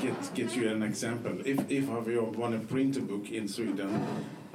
get 0.00 0.34
get 0.34 0.56
you 0.56 0.68
an 0.70 0.82
example. 0.82 1.32
If 1.44 1.70
if 1.70 1.90
I 1.90 1.98
want 2.38 2.60
to 2.60 2.66
print 2.66 2.96
a 2.96 3.00
book 3.00 3.30
in 3.30 3.48
Sweden, 3.48 4.06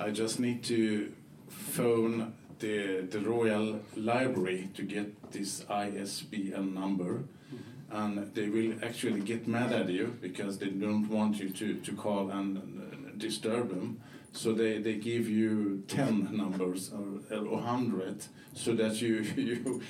I 0.01 0.10
just 0.10 0.39
need 0.39 0.63
to 0.63 1.13
phone 1.48 2.34
the 2.58 3.01
the 3.01 3.20
Royal 3.20 3.81
Library 3.96 4.70
to 4.74 4.81
get 4.81 5.31
this 5.31 5.63
ISBN 5.70 6.74
number. 6.74 7.13
Mm-hmm. 7.13 7.98
And 7.98 8.34
they 8.34 8.50
will 8.50 8.74
actually 8.84 9.22
get 9.22 9.48
mad 9.48 9.72
at 9.74 9.89
you 9.89 10.17
because 10.20 10.58
they 10.58 10.70
don't 10.70 11.08
want 11.08 11.39
you 11.39 11.50
to, 11.50 11.75
to 11.75 11.91
call 11.93 12.31
and 12.31 12.58
uh, 12.58 13.12
disturb 13.17 13.70
them. 13.70 14.01
So 14.34 14.53
they, 14.53 14.79
they 14.79 14.96
give 14.96 15.27
you 15.27 15.84
10 15.88 16.29
numbers 16.36 16.91
or, 16.93 17.38
or 17.38 17.58
100 17.58 18.25
so 18.53 18.74
that 18.75 19.01
you, 19.01 19.15
you, 19.36 19.81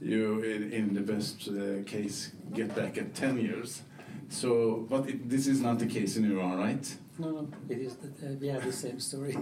you 0.00 0.42
in, 0.42 0.72
in 0.72 0.94
the 0.94 1.00
best 1.00 1.48
uh, 1.48 1.82
case, 1.84 2.30
get 2.54 2.74
back 2.74 2.96
at 2.96 3.14
10 3.14 3.38
years. 3.38 3.82
So, 4.30 4.86
but 4.88 5.08
it, 5.08 5.28
this 5.28 5.46
is 5.46 5.60
not 5.60 5.78
the 5.78 5.86
case 5.86 6.16
in 6.16 6.30
Iran, 6.30 6.56
right? 6.58 6.96
No, 7.18 7.30
no, 7.30 7.48
it 7.68 7.78
is. 7.78 7.96
The, 7.96 8.08
uh, 8.08 8.32
we 8.40 8.48
have 8.48 8.64
the 8.64 8.72
same 8.72 8.98
story. 9.00 9.36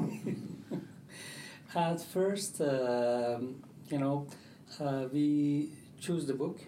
At 1.75 2.01
first, 2.01 2.61
um, 2.61 3.63
you 3.89 3.99
know, 3.99 4.27
uh, 4.81 5.05
we 5.13 5.71
choose 6.01 6.27
the 6.27 6.35
book 6.35 6.59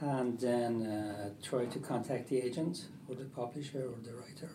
and 0.00 0.38
then 0.38 0.86
uh, 0.86 1.30
try 1.42 1.64
to 1.66 1.78
contact 1.78 2.28
the 2.28 2.38
agent 2.38 2.86
or 3.08 3.14
the 3.14 3.24
publisher 3.24 3.84
or 3.86 3.98
the 4.02 4.12
writer 4.12 4.50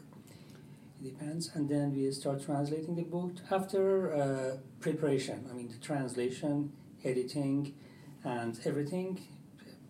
it 1.04 1.18
depends. 1.18 1.52
And 1.54 1.68
then 1.68 1.96
we 1.96 2.12
start 2.12 2.44
translating 2.44 2.96
the 2.96 3.04
book 3.04 3.34
after 3.50 4.14
uh, 4.14 4.58
preparation. 4.80 5.48
I 5.50 5.54
mean, 5.54 5.70
the 5.70 5.78
translation, 5.78 6.72
editing, 7.04 7.74
and 8.24 8.60
everything, 8.66 9.20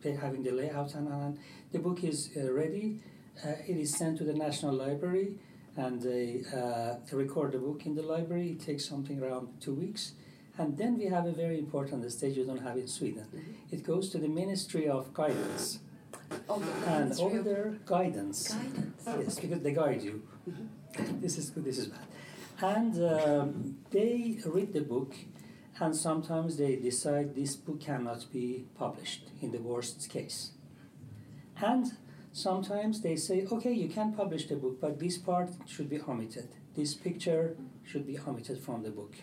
having 0.04 0.44
the 0.44 0.52
layout 0.52 0.96
and 0.96 1.08
on. 1.08 1.40
The 1.72 1.80
book 1.80 2.04
is 2.04 2.30
uh, 2.36 2.52
ready. 2.52 3.00
Uh, 3.46 3.50
it 3.68 3.78
is 3.78 3.98
sent 3.98 4.18
to 4.18 4.24
the 4.24 4.34
National 4.34 4.74
Library, 4.74 5.36
and 5.78 6.02
they 6.02 6.44
uh, 6.54 6.96
record 7.16 7.54
the 7.54 7.60
book 7.60 7.86
in 7.86 7.96
the 7.96 8.02
library. 8.02 8.52
It 8.52 8.62
takes 8.66 8.86
something 8.86 9.22
around 9.24 9.48
two 9.62 9.74
weeks. 9.74 10.14
And 10.58 10.78
then 10.78 10.98
we 10.98 11.06
have 11.06 11.26
a 11.26 11.32
very 11.32 11.58
important 11.58 12.10
stage 12.12 12.36
you 12.38 12.46
don't 12.46 12.62
have 12.62 12.78
in 12.78 12.88
Sweden. 12.88 13.26
Mm-hmm. 13.34 13.76
It 13.76 13.84
goes 13.84 14.10
to 14.10 14.18
the 14.18 14.28
Ministry 14.28 14.88
of 14.90 15.14
Guidance. 15.14 15.80
Oh, 16.50 16.62
And 16.88 17.12
over 17.20 17.42
there, 17.42 17.78
guidance. 17.86 18.54
Guidance. 18.54 19.04
Yes, 19.06 19.40
because 19.40 19.62
they 19.62 19.74
guide 19.74 20.02
you. 20.02 20.22
Mhm. 20.50 21.22
this 21.22 21.38
is 21.38 21.50
good, 21.50 21.64
this 21.64 21.78
is 21.78 21.88
bad. 21.88 22.08
And 22.62 22.94
um, 23.04 23.78
they 23.92 24.40
read 24.46 24.74
the 24.74 24.82
book, 24.82 25.14
and 25.80 25.96
sometimes 25.96 26.58
they 26.58 26.76
decide 26.76 27.34
this 27.34 27.56
book 27.56 27.80
cannot 27.80 28.32
be 28.32 28.66
published 28.78 29.30
in 29.42 29.52
the 29.52 29.60
worst 29.60 30.10
case. 30.10 30.52
And 31.62 31.92
sometimes 32.32 33.02
they 33.02 33.16
say, 33.16 33.46
okay, 33.52 33.72
you 33.72 33.88
can 33.88 34.14
publish 34.14 34.48
the 34.48 34.56
book, 34.56 34.82
but 34.82 35.00
this 35.00 35.18
part 35.18 35.52
should 35.68 35.90
be 35.90 36.00
omitted. 36.02 36.50
This 36.76 36.96
picture 36.96 37.56
should 37.84 38.08
be 38.08 38.18
omitted 38.28 38.60
from 38.60 38.84
the 38.84 38.90
book. 38.90 39.16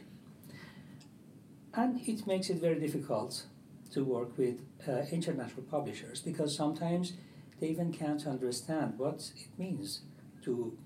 And 1.74 2.00
it 2.08 2.26
makes 2.26 2.50
it 2.50 2.60
very 2.60 2.78
difficult 2.78 3.44
to 3.92 4.04
work 4.04 4.36
with 4.36 4.60
uh, 4.86 5.02
international 5.10 5.62
publishers 5.62 6.20
because 6.20 6.54
sometimes 6.54 7.14
they 7.60 7.68
even 7.68 7.92
can't 7.92 8.26
understand 8.26 8.98
what 8.98 9.32
it 9.36 9.58
means 9.58 10.02
to 10.44 10.76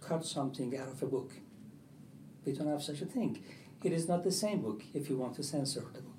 cut 0.00 0.24
something 0.24 0.76
out 0.76 0.88
of 0.88 1.02
a 1.02 1.06
book. 1.06 1.32
We 2.44 2.52
don't 2.52 2.68
have 2.68 2.82
such 2.82 3.00
a 3.02 3.06
thing. 3.06 3.42
It 3.82 3.92
is 3.92 4.08
not 4.08 4.24
the 4.24 4.32
same 4.32 4.62
book 4.62 4.82
if 4.94 5.08
you 5.08 5.16
want 5.16 5.36
to 5.36 5.42
censor 5.42 5.84
the 5.92 6.02
book. 6.02 6.14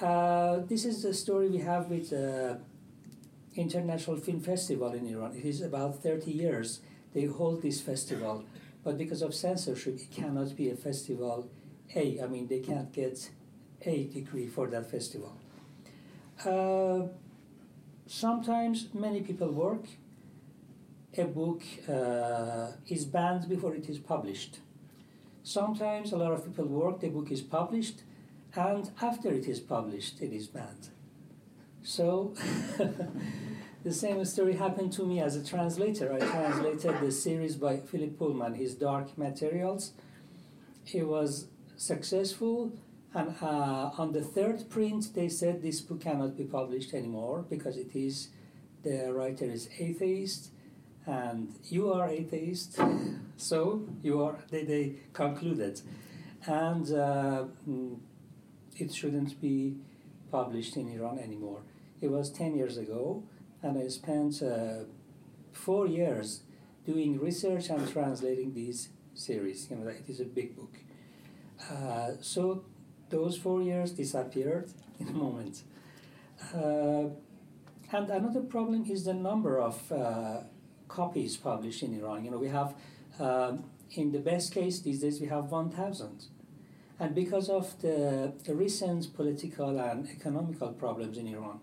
Uh, 0.00 0.58
this 0.66 0.84
is 0.84 1.02
the 1.02 1.14
story 1.14 1.48
we 1.48 1.58
have 1.58 1.90
with 1.90 2.10
the 2.10 2.60
International 3.56 4.16
Film 4.16 4.40
Festival 4.40 4.92
in 4.92 5.06
Iran. 5.06 5.34
It 5.36 5.44
is 5.44 5.62
about 5.62 6.02
30 6.02 6.30
years 6.30 6.80
they 7.14 7.24
hold 7.24 7.62
this 7.62 7.80
festival, 7.80 8.44
but 8.84 8.98
because 8.98 9.22
of 9.22 9.34
censorship, 9.34 9.96
it 9.96 10.10
cannot 10.10 10.54
be 10.54 10.68
a 10.68 10.76
festival 10.76 11.48
A. 11.94 12.20
I 12.22 12.26
mean, 12.26 12.46
they 12.46 12.60
can't 12.60 12.92
get 12.92 13.30
a 13.82 14.04
degree 14.04 14.46
for 14.46 14.66
that 14.68 14.90
festival. 14.90 15.32
Uh, 16.44 17.08
sometimes 18.06 18.88
many 18.92 19.22
people 19.22 19.50
work. 19.50 19.84
A 21.16 21.24
book 21.24 21.62
uh, 21.88 22.72
is 22.88 23.06
banned 23.06 23.48
before 23.48 23.74
it 23.74 23.88
is 23.88 23.98
published. 23.98 24.58
Sometimes 25.42 26.12
a 26.12 26.18
lot 26.18 26.32
of 26.32 26.44
people 26.44 26.66
work, 26.66 27.00
the 27.00 27.08
book 27.08 27.30
is 27.30 27.40
published, 27.40 28.02
and 28.54 28.90
after 29.00 29.32
it 29.32 29.46
is 29.46 29.58
published, 29.60 30.20
it 30.20 30.32
is 30.34 30.46
banned. 30.48 30.90
So, 31.86 32.34
the 33.84 33.92
same 33.92 34.24
story 34.24 34.56
happened 34.56 34.92
to 34.94 35.06
me 35.06 35.20
as 35.20 35.36
a 35.36 35.44
translator. 35.44 36.12
I 36.12 36.18
translated 36.18 37.00
the 37.00 37.12
series 37.12 37.54
by 37.54 37.76
Philip 37.76 38.18
Pullman, 38.18 38.54
his 38.54 38.74
Dark 38.74 39.16
Materials. 39.16 39.92
It 40.92 41.06
was 41.06 41.46
successful, 41.76 42.72
and 43.14 43.36
uh, 43.40 43.90
on 43.98 44.10
the 44.10 44.20
third 44.20 44.68
print, 44.68 45.14
they 45.14 45.28
said 45.28 45.62
this 45.62 45.80
book 45.80 46.00
cannot 46.00 46.36
be 46.36 46.42
published 46.42 46.92
anymore 46.92 47.44
because 47.48 47.76
it 47.76 47.94
is 47.94 48.30
the 48.82 49.12
writer 49.12 49.44
is 49.44 49.68
atheist, 49.78 50.50
and 51.06 51.54
you 51.68 51.92
are 51.92 52.08
atheist, 52.08 52.80
so 53.36 53.86
you 54.02 54.24
are. 54.24 54.38
They, 54.50 54.64
they 54.64 54.94
concluded, 55.12 55.82
and 56.46 56.84
uh, 56.90 57.44
mm, 57.68 57.96
it 58.74 58.92
shouldn't 58.92 59.40
be 59.40 59.76
published 60.32 60.76
in 60.76 60.88
Iran 60.88 61.20
anymore. 61.20 61.60
It 62.00 62.10
was 62.10 62.30
ten 62.30 62.54
years 62.54 62.76
ago, 62.76 63.22
and 63.62 63.78
I 63.78 63.88
spent 63.88 64.42
uh, 64.42 64.84
four 65.52 65.86
years 65.86 66.42
doing 66.84 67.18
research 67.18 67.70
and 67.70 67.90
translating 67.90 68.54
these 68.54 68.90
series. 69.14 69.68
You 69.70 69.76
know, 69.76 69.88
it 69.88 70.08
is 70.08 70.20
a 70.20 70.24
big 70.24 70.56
book. 70.56 70.74
Uh, 71.70 72.12
so 72.20 72.64
those 73.08 73.36
four 73.36 73.62
years 73.62 73.92
disappeared 73.92 74.70
in 75.00 75.08
a 75.08 75.12
moment. 75.12 75.62
Uh, 76.54 77.08
and 77.92 78.10
another 78.10 78.40
problem 78.40 78.84
is 78.90 79.04
the 79.04 79.14
number 79.14 79.58
of 79.58 79.92
uh, 79.92 80.40
copies 80.88 81.36
published 81.36 81.82
in 81.82 81.98
Iran. 81.98 82.24
You 82.24 82.30
know, 82.32 82.38
we 82.38 82.48
have, 82.48 82.74
um, 83.18 83.64
in 83.92 84.12
the 84.12 84.18
best 84.18 84.52
case 84.52 84.80
these 84.80 85.00
days, 85.00 85.20
we 85.20 85.28
have 85.28 85.50
1,000. 85.50 86.24
And 86.98 87.14
because 87.14 87.48
of 87.48 87.80
the, 87.80 88.32
the 88.44 88.54
recent 88.54 89.14
political 89.14 89.78
and 89.78 90.08
economical 90.08 90.72
problems 90.72 91.18
in 91.18 91.28
Iran, 91.28 91.60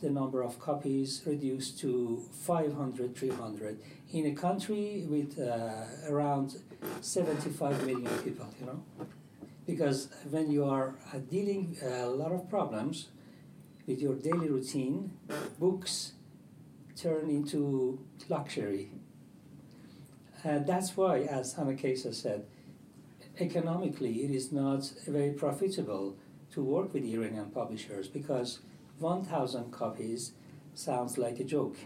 the 0.00 0.10
number 0.10 0.42
of 0.42 0.58
copies 0.60 1.22
reduced 1.26 1.78
to 1.80 2.22
500, 2.32 3.16
300 3.16 3.78
in 4.12 4.26
a 4.26 4.34
country 4.34 5.04
with 5.08 5.38
uh, 5.38 5.84
around 6.08 6.56
75 7.00 7.86
million 7.86 8.18
people, 8.18 8.46
you 8.60 8.66
know. 8.66 8.82
Because 9.66 10.08
when 10.30 10.50
you 10.50 10.64
are 10.64 10.94
uh, 11.12 11.18
dealing 11.18 11.76
a 11.82 12.06
lot 12.06 12.32
of 12.32 12.48
problems 12.48 13.08
with 13.86 14.00
your 14.00 14.14
daily 14.14 14.48
routine, 14.48 15.12
books 15.58 16.12
turn 16.96 17.28
into 17.30 17.98
luxury. 18.28 18.90
Uh, 20.44 20.58
that's 20.60 20.96
why, 20.96 21.20
as 21.20 21.54
Anna 21.58 21.72
Kajsa 21.72 22.14
said, 22.14 22.44
economically 23.38 24.24
it 24.24 24.30
is 24.30 24.52
not 24.52 24.90
very 25.06 25.30
profitable 25.30 26.16
to 26.52 26.62
work 26.62 26.94
with 26.94 27.04
Iranian 27.04 27.50
publishers 27.50 28.08
because 28.08 28.60
1,000 28.98 29.70
copies 29.72 30.32
sounds 30.74 31.18
like 31.18 31.40
a 31.40 31.44
joke. 31.44 31.76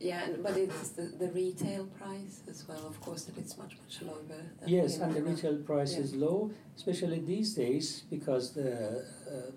Yeah, 0.00 0.28
but 0.42 0.56
it's 0.56 0.90
the, 0.90 1.02
the 1.02 1.28
retail 1.28 1.84
price 1.84 2.40
as 2.48 2.66
well, 2.66 2.86
of 2.86 2.98
course, 3.02 3.24
that 3.24 3.36
it's 3.36 3.58
much, 3.58 3.76
much 3.82 4.00
lower. 4.00 4.22
Than 4.26 4.50
Yes, 4.66 4.96
and 4.96 5.14
the 5.14 5.22
retail 5.22 5.56
price 5.58 5.96
is 5.98 6.14
low, 6.14 6.50
especially 6.74 7.20
these 7.20 7.52
days 7.52 8.04
because 8.08 8.54
the 8.54 9.04
uh, 9.30 9.50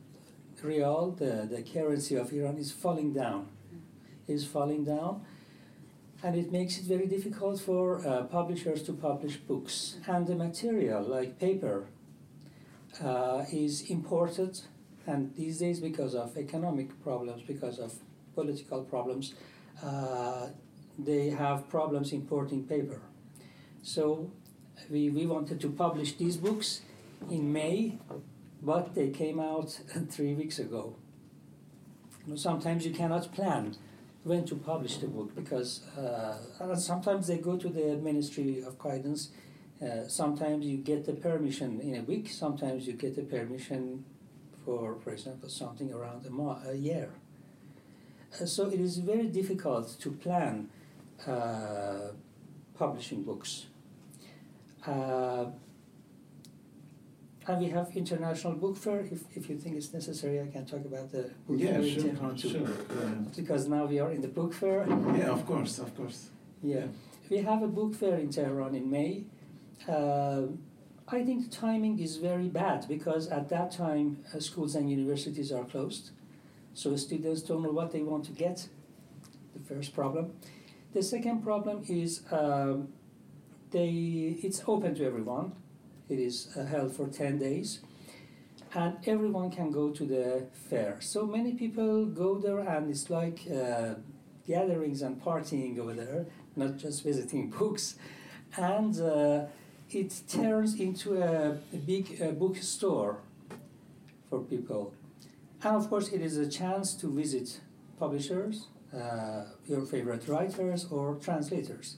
real, 0.61 1.11
the, 1.11 1.47
the 1.49 1.61
currency 1.61 2.15
of 2.15 2.33
Iran, 2.33 2.57
is 2.57 2.73
falling 2.73 3.13
down. 3.13 3.47
Is 4.27 4.45
falling 4.45 4.83
down, 4.83 5.25
and 6.23 6.35
it 6.35 6.51
makes 6.51 6.77
it 6.77 6.85
very 6.85 7.07
difficult 7.07 7.59
for 7.59 8.05
uh, 8.05 8.23
publishers 8.23 8.81
to 8.83 8.93
publish 8.93 9.37
books. 9.37 9.97
And 10.07 10.25
the 10.27 10.35
material, 10.35 11.03
like 11.03 11.39
paper, 11.39 11.87
uh, 13.03 13.45
is 13.51 13.89
imported, 13.89 14.61
and 15.05 15.35
these 15.35 15.59
days, 15.59 15.79
because 15.79 16.15
of 16.15 16.37
economic 16.37 17.01
problems, 17.03 17.41
because 17.43 17.79
of 17.79 17.93
political 18.35 18.83
problems, 18.83 19.33
uh, 19.83 20.47
they 20.97 21.29
have 21.29 21.69
problems 21.69 22.13
importing 22.13 22.63
paper. 22.63 23.01
So 23.81 24.31
we, 24.89 25.09
we 25.09 25.25
wanted 25.25 25.59
to 25.61 25.69
publish 25.69 26.13
these 26.15 26.37
books 26.37 26.81
in 27.29 27.51
May, 27.51 27.97
but 28.61 28.95
they 28.95 29.09
came 29.09 29.39
out 29.39 29.71
three 30.09 30.33
weeks 30.33 30.59
ago. 30.59 30.95
You 32.25 32.31
know, 32.33 32.35
sometimes 32.37 32.85
you 32.85 32.93
cannot 32.93 33.33
plan 33.33 33.75
when 34.23 34.45
to 34.45 34.55
publish 34.55 34.97
the 34.97 35.07
book 35.07 35.35
because 35.35 35.85
uh, 35.97 36.37
sometimes 36.77 37.27
they 37.27 37.37
go 37.37 37.57
to 37.57 37.67
the 37.67 37.97
Ministry 37.97 38.63
of 38.65 38.79
Guidance. 38.79 39.29
Uh, 39.81 40.07
sometimes 40.07 40.65
you 40.65 40.77
get 40.77 41.05
the 41.05 41.11
permission 41.11 41.81
in 41.81 41.95
a 41.95 42.03
week. 42.03 42.29
Sometimes 42.29 42.87
you 42.87 42.93
get 42.93 43.17
the 43.17 43.23
permission 43.23 44.05
for, 44.65 44.95
for 45.03 45.11
example, 45.11 45.49
something 45.49 45.91
around 45.93 46.25
a, 46.25 46.29
mo- 46.29 46.59
a 46.67 46.73
year. 46.73 47.09
Uh, 48.41 48.45
so 48.45 48.67
it 48.67 48.79
is 48.79 48.97
very 48.97 49.27
difficult 49.27 49.95
to 49.99 50.11
plan 50.11 50.69
uh, 51.27 52.09
publishing 52.77 53.23
books. 53.23 53.67
Uh, 54.85 55.45
and 57.45 57.59
we 57.61 57.69
have 57.69 57.89
international 57.95 58.53
book 58.53 58.77
fair. 58.77 59.01
If, 59.01 59.21
if 59.35 59.49
you 59.49 59.57
think 59.57 59.75
it's 59.75 59.93
necessary, 59.93 60.39
I 60.41 60.47
can 60.47 60.65
talk 60.65 60.85
about 60.85 61.11
the 61.11 61.23
book 61.45 61.57
Yeah, 61.57 61.71
fair 61.73 61.81
in 61.81 61.93
sure, 61.93 62.03
Tehran 62.03 62.35
too. 62.37 62.49
sure. 62.49 62.61
Yeah. 62.61 63.13
Because 63.35 63.67
now 63.67 63.85
we 63.85 63.99
are 63.99 64.11
in 64.11 64.21
the 64.21 64.29
book 64.29 64.53
fair. 64.53 64.85
yeah, 65.17 65.29
of 65.29 65.45
course, 65.45 65.79
of 65.79 65.95
course. 65.95 66.29
Yeah, 66.61 66.85
we 67.29 67.37
have 67.39 67.61
a 67.61 67.67
book 67.67 67.95
fair 67.95 68.15
in 68.17 68.29
Tehran 68.29 68.75
in 68.75 68.89
May. 68.89 69.25
Uh, 71.11 71.15
I 71.15 71.23
think 71.23 71.49
the 71.49 71.55
timing 71.55 71.99
is 71.99 72.17
very 72.17 72.47
bad 72.49 72.87
because 72.87 73.27
at 73.27 73.49
that 73.49 73.71
time 73.71 74.17
uh, 74.33 74.39
schools 74.39 74.75
and 74.75 74.89
universities 74.89 75.51
are 75.51 75.63
closed, 75.65 76.11
so 76.73 76.95
students 76.95 77.41
don't 77.41 77.61
know 77.61 77.71
what 77.71 77.91
they 77.91 78.01
want 78.01 78.25
to 78.25 78.31
get. 78.31 78.67
The 79.53 79.59
first 79.59 79.93
problem. 79.93 80.33
The 80.93 81.03
second 81.03 81.43
problem 81.43 81.83
is 81.87 82.21
um, 82.31 82.89
they 83.71 84.37
it's 84.43 84.63
open 84.67 84.95
to 84.95 85.05
everyone. 85.05 85.53
It 86.09 86.19
is 86.19 86.49
uh, 86.57 86.65
held 86.65 86.95
for 86.95 87.07
ten 87.07 87.39
days, 87.39 87.79
and 88.73 88.97
everyone 89.05 89.51
can 89.51 89.71
go 89.71 89.91
to 89.91 90.05
the 90.05 90.45
fair. 90.69 90.97
So 90.99 91.25
many 91.25 91.53
people 91.53 92.05
go 92.05 92.39
there, 92.39 92.59
and 92.59 92.89
it's 92.89 93.09
like 93.09 93.41
uh, 93.51 93.95
gatherings 94.47 95.01
and 95.01 95.21
partying 95.21 95.79
over 95.79 95.93
there, 95.93 96.25
not 96.55 96.77
just 96.77 97.03
visiting 97.09 97.49
books, 97.49 97.95
and. 98.57 99.49
It 99.93 100.23
turns 100.27 100.79
into 100.79 101.21
a, 101.21 101.51
a 101.51 101.77
big 101.77 102.39
bookstore 102.39 103.17
for 104.27 104.39
people. 104.39 104.91
And 105.63 105.75
of 105.75 105.87
course, 105.87 106.09
it 106.09 106.21
is 106.21 106.35
a 106.37 106.49
chance 106.49 106.95
to 106.95 107.07
visit 107.07 107.61
publishers, 107.99 108.67
uh, 108.91 109.43
your 109.67 109.85
favorite 109.85 110.27
writers, 110.27 110.87
or 110.89 111.15
translators. 111.15 111.97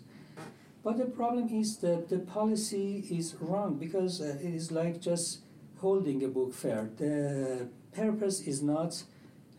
But 0.83 0.97
the 0.97 1.05
problem 1.05 1.47
is 1.47 1.77
that 1.77 2.09
the 2.09 2.19
policy 2.19 3.05
is 3.09 3.35
wrong 3.39 3.75
because 3.75 4.19
uh, 4.19 4.37
it 4.41 4.53
is 4.53 4.73
like 4.73 4.99
just 4.99 5.39
holding 5.77 6.21
a 6.23 6.27
book 6.27 6.53
fair. 6.53 6.89
The 6.97 7.69
purpose 7.93 8.41
is 8.41 8.61
not 8.61 9.03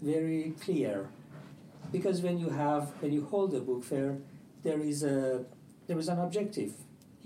very 0.03 0.55
clear 0.61 1.09
because 1.91 2.21
when 2.21 2.39
you 2.39 2.51
have 2.51 2.91
when 3.01 3.13
you 3.13 3.25
hold 3.25 3.55
a 3.55 3.61
book 3.61 3.83
fair, 3.83 4.19
there 4.63 4.81
is 4.81 5.03
a 5.03 5.45
there 5.87 5.99
is 5.99 6.09
an 6.09 6.19
objective. 6.21 6.75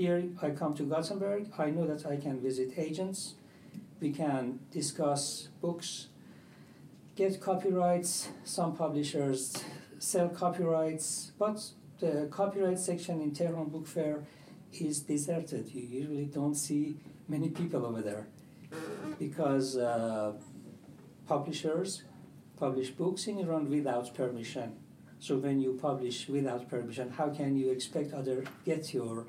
Here 0.00 0.24
I 0.40 0.48
come 0.48 0.72
to 0.76 0.84
Gothenburg. 0.84 1.52
I 1.58 1.68
know 1.68 1.86
that 1.86 2.06
I 2.06 2.16
can 2.16 2.40
visit 2.40 2.72
agents. 2.78 3.34
We 4.00 4.12
can 4.12 4.60
discuss 4.70 5.48
books, 5.60 6.06
get 7.16 7.38
copyrights. 7.38 8.30
Some 8.44 8.74
publishers 8.74 9.62
sell 9.98 10.30
copyrights, 10.30 11.32
but 11.38 11.62
the 11.98 12.28
copyright 12.30 12.78
section 12.78 13.20
in 13.20 13.32
Tehran 13.32 13.68
Book 13.68 13.86
Fair 13.86 14.24
is 14.72 15.00
deserted. 15.00 15.68
You 15.74 15.82
usually 15.82 16.24
don't 16.24 16.54
see 16.54 16.96
many 17.28 17.50
people 17.50 17.84
over 17.84 18.00
there 18.00 18.26
because 19.18 19.76
uh, 19.76 20.32
publishers 21.28 22.04
publish 22.56 22.88
books 22.88 23.26
in 23.26 23.38
Iran 23.38 23.68
without 23.68 24.14
permission. 24.14 24.76
So 25.18 25.36
when 25.36 25.60
you 25.60 25.74
publish 25.74 26.26
without 26.26 26.70
permission, 26.70 27.10
how 27.10 27.28
can 27.28 27.54
you 27.54 27.70
expect 27.70 28.14
other 28.14 28.44
get 28.64 28.94
your 28.94 29.26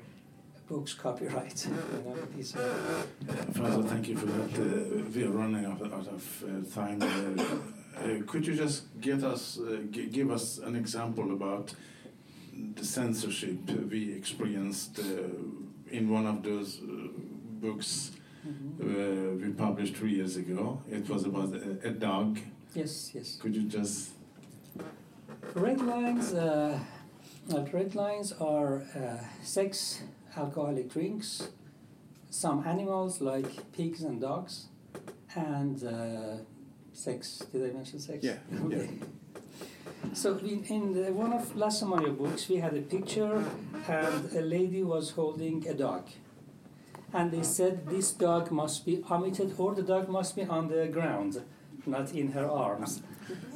books 0.72 0.94
copyright? 0.94 1.66
you 1.66 1.72
know, 1.72 2.16
it's, 2.38 2.56
uh, 2.56 3.04
Father, 3.52 3.82
thank 3.82 4.08
you 4.08 4.16
for 4.16 4.26
that. 4.26 4.52
Uh, 4.58 5.04
we 5.14 5.24
are 5.24 5.34
running 5.42 5.66
out, 5.66 5.82
out 5.98 6.08
of 6.18 6.24
uh, 6.44 6.74
time. 6.74 6.98
Uh, 7.02 8.22
could 8.26 8.46
you 8.46 8.54
just 8.54 8.78
get 9.00 9.22
us, 9.22 9.58
uh, 9.58 9.82
g- 9.90 10.06
give 10.06 10.30
us 10.30 10.58
an 10.68 10.74
example 10.74 11.32
about 11.32 11.74
the 12.78 12.84
censorship 12.84 13.58
we 13.90 14.14
experienced 14.14 14.98
uh, 14.98 15.96
in 15.96 16.08
one 16.08 16.26
of 16.26 16.42
those 16.42 16.80
uh, 16.80 16.86
books 17.64 18.12
mhm. 18.46 18.80
uh, 18.80 19.44
we 19.44 19.52
published 19.52 19.94
three 19.94 20.14
years 20.14 20.36
ago? 20.36 20.80
It 20.90 21.06
was 21.08 21.24
about 21.26 21.50
a, 21.54 21.88
a 21.88 21.90
dog. 21.90 22.38
Yes, 22.74 23.10
yes. 23.14 23.36
Could 23.42 23.54
you 23.54 23.64
just 23.78 24.12
Red 25.54 25.80
lines, 25.82 26.32
uh, 26.32 26.78
red 27.72 27.94
lines 27.94 28.32
are 28.40 28.82
uh, 28.96 29.18
sex, 29.42 30.02
alcoholic 30.36 30.92
drinks, 30.92 31.48
some 32.30 32.66
animals 32.66 33.20
like 33.20 33.72
pigs 33.72 34.02
and 34.02 34.20
dogs, 34.20 34.66
and 35.34 35.82
uh, 35.84 36.36
sex. 36.92 37.44
Did 37.52 37.70
I 37.70 37.74
mention 37.74 37.98
sex? 37.98 38.24
Yeah, 38.24 38.36
Okay. 38.64 38.90
So 40.14 40.36
in, 40.38 40.64
in 40.64 40.92
the, 40.92 41.12
one 41.12 41.32
of 41.32 41.56
Lasse 41.56 41.82
Maja 41.82 42.10
books, 42.10 42.48
we 42.48 42.56
had 42.56 42.74
a 42.74 42.82
picture, 42.82 43.44
and 43.88 44.32
a 44.32 44.42
lady 44.42 44.82
was 44.82 45.10
holding 45.10 45.66
a 45.68 45.74
dog. 45.74 46.08
And 47.14 47.30
they 47.30 47.42
said 47.42 47.86
this 47.88 48.12
dog 48.12 48.50
must 48.50 48.84
be 48.84 49.02
omitted, 49.10 49.54
or 49.58 49.74
the 49.74 49.82
dog 49.82 50.08
must 50.08 50.34
be 50.36 50.42
on 50.44 50.68
the 50.68 50.86
ground, 50.86 51.42
not 51.86 52.12
in 52.12 52.32
her 52.32 52.48
arms. 52.48 53.02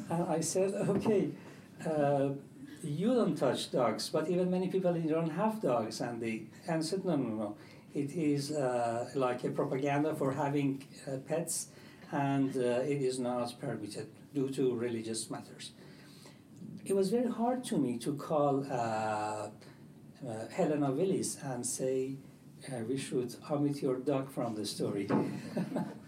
And 0.09 0.23
I 0.25 0.41
said, 0.41 0.73
okay, 0.75 1.31
uh, 1.85 2.31
you 2.87 3.15
don't 3.15 3.37
touch 3.37 3.71
dogs, 3.71 4.09
but 4.09 4.29
even 4.29 4.51
many 4.51 4.69
people 4.69 4.95
Iran 4.95 5.31
have 5.31 5.61
dogs, 5.61 6.01
and 6.01 6.21
they 6.21 6.45
answered, 6.69 7.05
no, 7.05 7.17
no, 7.17 7.35
no. 7.35 7.57
It 7.95 8.13
is 8.13 8.53
uh, 8.53 9.09
like 9.15 9.45
a 9.45 9.51
propaganda 9.51 10.15
for 10.15 10.33
having 10.33 10.85
uh, 11.07 11.17
pets, 11.27 11.69
and 12.13 12.57
uh, 12.57 12.93
it 12.93 13.03
is 13.03 13.19
not 13.19 13.59
permitted 13.61 14.09
due 14.35 14.51
to 14.51 14.75
religious 14.75 15.31
matters. 15.31 15.73
It 16.85 16.95
was 16.95 17.11
very 17.11 17.31
hard 17.31 17.65
to 17.65 17.79
me 17.79 17.99
to 17.99 18.15
call 18.15 18.65
uh, 18.71 18.75
uh, 18.75 19.49
Helena 20.53 20.91
Willis 20.93 21.39
and 21.43 21.65
say, 21.65 22.17
we 22.89 22.97
should 22.97 23.35
omit 23.51 23.83
your 23.83 23.97
dog 23.97 24.31
from 24.31 24.55
the 24.55 24.67
story. 24.67 25.09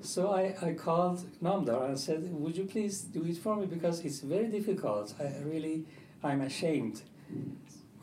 So 0.00 0.32
I, 0.32 0.54
I 0.60 0.72
called 0.72 1.24
Namdar 1.42 1.88
and 1.88 1.98
said, 1.98 2.32
would 2.32 2.56
you 2.56 2.64
please 2.64 3.02
do 3.02 3.24
it 3.24 3.36
for 3.36 3.56
me 3.56 3.66
because 3.66 4.00
it's 4.00 4.20
very 4.20 4.48
difficult. 4.48 5.14
I 5.20 5.34
really, 5.44 5.84
I'm 6.24 6.40
ashamed. 6.40 7.02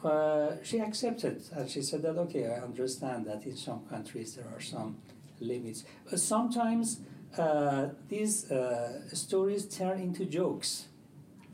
Uh, 0.03 0.51
she 0.63 0.79
accepted 0.79 1.41
and 1.51 1.69
she 1.69 1.81
said 1.81 2.01
that, 2.03 2.17
okay, 2.17 2.47
I 2.47 2.61
understand 2.63 3.25
that 3.25 3.45
in 3.45 3.57
some 3.57 3.81
countries 3.89 4.35
there 4.35 4.47
are 4.55 4.61
some 4.61 4.97
limits. 5.41 5.83
But 6.09 6.19
sometimes 6.19 7.01
uh, 7.37 7.89
these 8.07 8.49
uh, 8.51 9.13
stories 9.13 9.65
turn 9.65 9.99
into 9.99 10.25
jokes. 10.25 10.87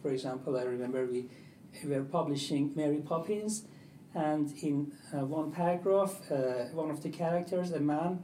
For 0.02 0.12
example, 0.12 0.58
I 0.58 0.63
remember 0.63 1.06
we 1.06 1.28
were 1.84 2.04
publishing 2.04 2.71
Mary 2.76 2.98
Poppins 2.98 3.63
and 4.13 4.54
in 4.62 4.91
uh, 5.13 5.26
one 5.26 5.52
paragraph, 5.52 6.21
uh, 6.32 6.65
one 6.74 6.89
of 6.89 7.04
the 7.04 7.10
characters, 7.10 7.71
a 7.71 7.80
man, 7.80 8.24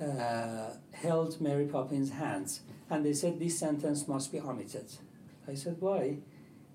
uh, 0.00 0.70
held 0.92 1.40
Mary 1.40 1.66
Poppins' 1.66 2.10
hands, 2.10 2.60
and 2.90 3.04
they 3.04 3.12
said 3.12 3.38
this 3.38 3.58
sentence 3.58 4.06
must 4.06 4.32
be 4.32 4.40
omitted. 4.40 4.86
I 5.48 5.54
said, 5.54 5.76
why? 5.80 6.18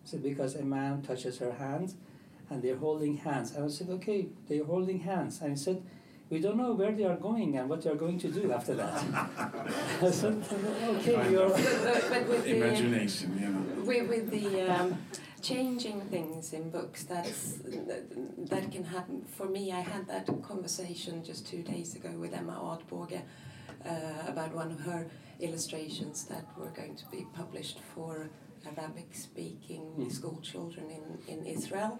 He 0.04 0.06
said, 0.06 0.24
because 0.24 0.56
a 0.56 0.64
man 0.64 1.02
touches 1.02 1.38
her 1.40 1.52
hand, 1.54 1.94
and 2.50 2.62
they're 2.62 2.78
holding 2.78 3.18
hands. 3.18 3.56
And 3.56 3.66
I 3.66 3.68
said, 3.70 3.90
okay, 3.90 4.28
they're 4.48 4.66
holding 4.66 5.00
hands. 5.00 5.42
And 5.42 5.52
he 5.52 5.58
said, 5.58 5.84
we 6.30 6.40
don't 6.40 6.58
know 6.58 6.72
where 6.72 6.94
they 6.94 7.04
are 7.04 7.18
going 7.18 7.58
and 7.58 7.70
what 7.70 7.82
they 7.82 7.90
are 7.90 7.96
going 7.96 8.18
to 8.20 8.30
do 8.30 8.52
after 8.54 8.74
that. 8.76 8.94
I 10.02 10.12
said, 10.12 10.42
okay, 10.96 11.30
you're. 11.30 11.50
But, 11.50 12.06
but 12.10 12.28
with 12.28 12.44
the, 12.46 12.56
imagination? 12.56 13.38
You 13.38 13.50
know. 13.50 13.84
with, 13.84 14.08
with 14.08 14.30
the 14.32 14.62
um, 14.62 14.98
changing 15.42 16.02
things 16.10 16.54
in 16.54 16.70
books, 16.70 17.04
that's, 17.04 17.54
that, 17.64 18.04
that 18.50 18.72
can 18.72 18.84
happen. 18.84 19.24
For 19.38 19.48
me, 19.48 19.72
I 19.72 19.82
had 19.82 20.08
that 20.08 20.28
conversation 20.44 21.24
just 21.24 21.48
two 21.48 21.64
days 21.64 21.96
ago 21.96 22.10
with 22.12 22.34
Emma 22.34 22.54
AdBåge 22.54 23.22
uh, 23.86 23.92
about 24.28 24.54
one 24.54 24.72
of 24.72 24.80
her 24.82 25.08
illustrations 25.40 26.26
that 26.26 26.46
were 26.58 26.70
going 26.70 26.96
to 26.96 27.06
be 27.12 27.26
published 27.34 27.80
for 27.96 28.30
Arabic-speaking 28.78 29.82
Mhm. 29.98 30.12
school 30.12 30.40
children 30.42 30.86
in, 30.92 31.34
in 31.34 31.46
Israel. 31.46 32.00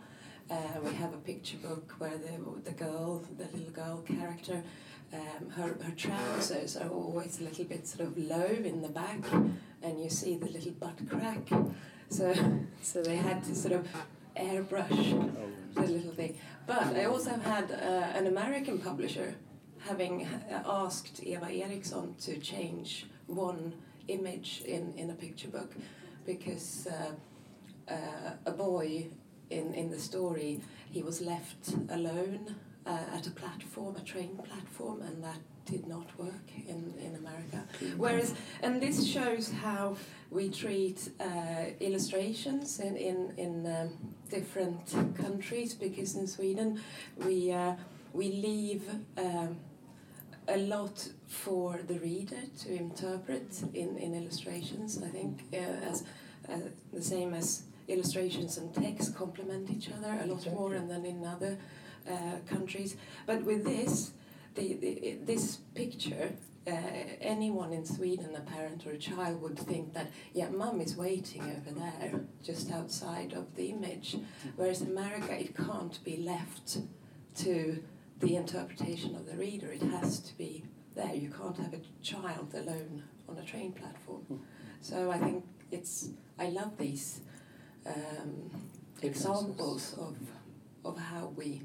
Uh, 0.50 0.56
we 0.84 0.94
have 0.94 1.14
a 1.14 1.18
picture 1.18 1.58
book 1.58 1.96
where 1.98 2.18
the, 2.18 2.36
the 2.70 2.72
girl, 2.86 3.24
the 3.38 3.46
little 3.58 3.72
girl 3.72 3.98
character, 4.02 4.64
um, 5.14 5.50
her, 5.50 5.78
her 5.86 5.92
trousers 5.96 6.78
are 6.78 6.90
always 6.90 7.40
a 7.40 7.44
little 7.44 7.66
bit 7.66 7.88
sort 7.88 8.08
of 8.08 8.18
low 8.18 8.46
in 8.72 8.82
the 8.82 8.90
back, 8.90 9.24
and 9.82 10.00
you 10.04 10.10
see 10.10 10.36
the 10.38 10.50
little 10.50 10.72
butt 10.74 10.98
crack. 11.10 11.50
So, 12.12 12.36
so 12.82 13.02
they 13.02 13.16
had 13.16 13.42
to 13.46 13.56
sort 13.56 13.74
of 13.74 13.88
airbrush 14.36 15.34
the 15.74 15.82
little 15.82 16.12
thing. 16.12 16.38
But 16.68 16.96
I 16.98 17.06
also 17.06 17.32
had 17.32 17.72
uh, 17.72 18.18
an 18.18 18.28
American 18.28 18.80
publisher 18.80 19.36
having 19.80 20.26
uh, 20.26 20.62
asked 20.66 21.24
Eva 21.24 21.50
Eriksson 21.50 22.16
to 22.26 22.38
change 22.38 23.06
one 23.28 23.74
image 24.10 24.62
in, 24.66 24.94
in 24.98 25.10
a 25.10 25.14
picture 25.14 25.48
book 25.48 25.72
because 26.26 26.86
uh, 26.88 27.94
uh, 27.94 28.32
a 28.46 28.52
boy 28.52 29.08
in, 29.50 29.74
in 29.74 29.90
the 29.90 30.00
story 30.00 30.60
he 30.92 31.02
was 31.02 31.22
left 31.22 31.74
alone 31.90 32.56
uh, 32.86 33.16
at 33.16 33.28
a 33.28 33.32
platform, 33.32 33.96
a 33.96 34.02
train 34.02 34.38
platform, 34.44 35.02
and 35.02 35.24
that 35.24 35.40
did 35.66 35.88
not 35.88 36.08
work 36.18 36.48
in, 36.68 36.94
in 37.00 37.16
America. 37.16 37.64
Whereas, 37.98 38.34
and 38.64 38.82
this 38.82 39.08
shows 39.08 39.52
how 39.52 39.96
we 40.30 40.50
treat 40.50 41.10
uh, 41.20 41.26
illustrations 41.80 42.80
in, 42.80 42.96
in, 42.98 43.34
in 43.38 43.66
um, 43.68 43.90
different 44.30 44.94
countries 45.16 45.74
because 45.74 46.16
in 46.16 46.28
Sweden 46.28 46.82
we, 47.18 47.52
uh, 47.52 47.76
we 48.14 48.32
leave 48.32 48.84
um, 49.18 49.58
a 50.48 50.58
lot 50.58 51.10
for 51.28 51.80
the 51.88 52.00
reader 52.00 52.42
to 52.64 52.74
interpret 52.74 53.62
in, 53.74 53.98
in 53.98 54.16
illustrations. 54.16 55.02
I 55.04 55.10
think 55.10 55.44
uh, 55.54 55.58
as 55.58 56.04
uh, 56.50 56.58
the 56.92 57.02
same 57.02 57.34
as 57.34 57.64
illustrations 57.88 58.58
and 58.58 58.74
text 58.74 59.16
complement 59.16 59.70
each 59.70 59.90
other 59.90 60.18
a 60.24 60.26
lot 60.26 60.46
more 60.54 60.74
Exactly. 60.74 60.96
than 60.96 61.06
in 61.06 61.26
other 61.26 61.58
countries. 62.48 62.96
But 63.26 63.44
with 63.44 63.64
this, 63.64 64.12
the, 64.56 64.76
the, 64.76 65.18
this 65.24 65.58
picture, 65.76 66.34
uh, 66.68 66.72
anyone 67.22 67.74
in 67.74 67.86
Sweden, 67.86 68.36
a 68.36 68.42
parent 68.42 68.86
or 68.86 68.92
a 68.92 68.98
child, 68.98 69.42
would 69.42 69.58
think 69.58 69.94
that, 69.94 70.12
yeah, 70.34 70.50
mum 70.50 70.82
is 70.82 70.96
waiting 70.96 71.42
over 71.42 71.72
there, 71.80 72.22
just 72.44 72.72
outside 72.72 73.34
of 73.34 73.56
the 73.56 73.68
image. 73.72 74.18
Whereas 74.56 74.82
in 74.82 74.90
America, 74.90 75.34
it 75.40 75.56
can't 75.56 76.04
be 76.04 76.18
left 76.18 76.80
to 77.38 77.84
the 78.20 78.36
interpretation 78.36 79.16
of 79.16 79.26
the 79.26 79.36
reader. 79.36 79.72
It 79.72 79.82
has 79.82 80.20
to 80.20 80.38
be 80.38 80.64
there. 80.96 81.16
You 81.16 81.32
can't 81.32 81.58
have 81.58 81.74
a 81.74 81.82
child 82.04 82.54
alone 82.54 83.04
on 83.28 83.38
a 83.38 83.44
train 83.44 83.72
platform. 83.72 84.26
Mm. 84.32 84.40
So 84.82 85.10
I 85.10 85.18
think 85.18 85.44
it's, 85.72 86.10
I 86.38 86.50
love 86.50 86.78
these 86.78 87.22
um, 87.86 88.52
examples 89.02 89.96
of, 89.98 90.18
of 90.86 90.98
how 90.98 91.34
we 91.36 91.64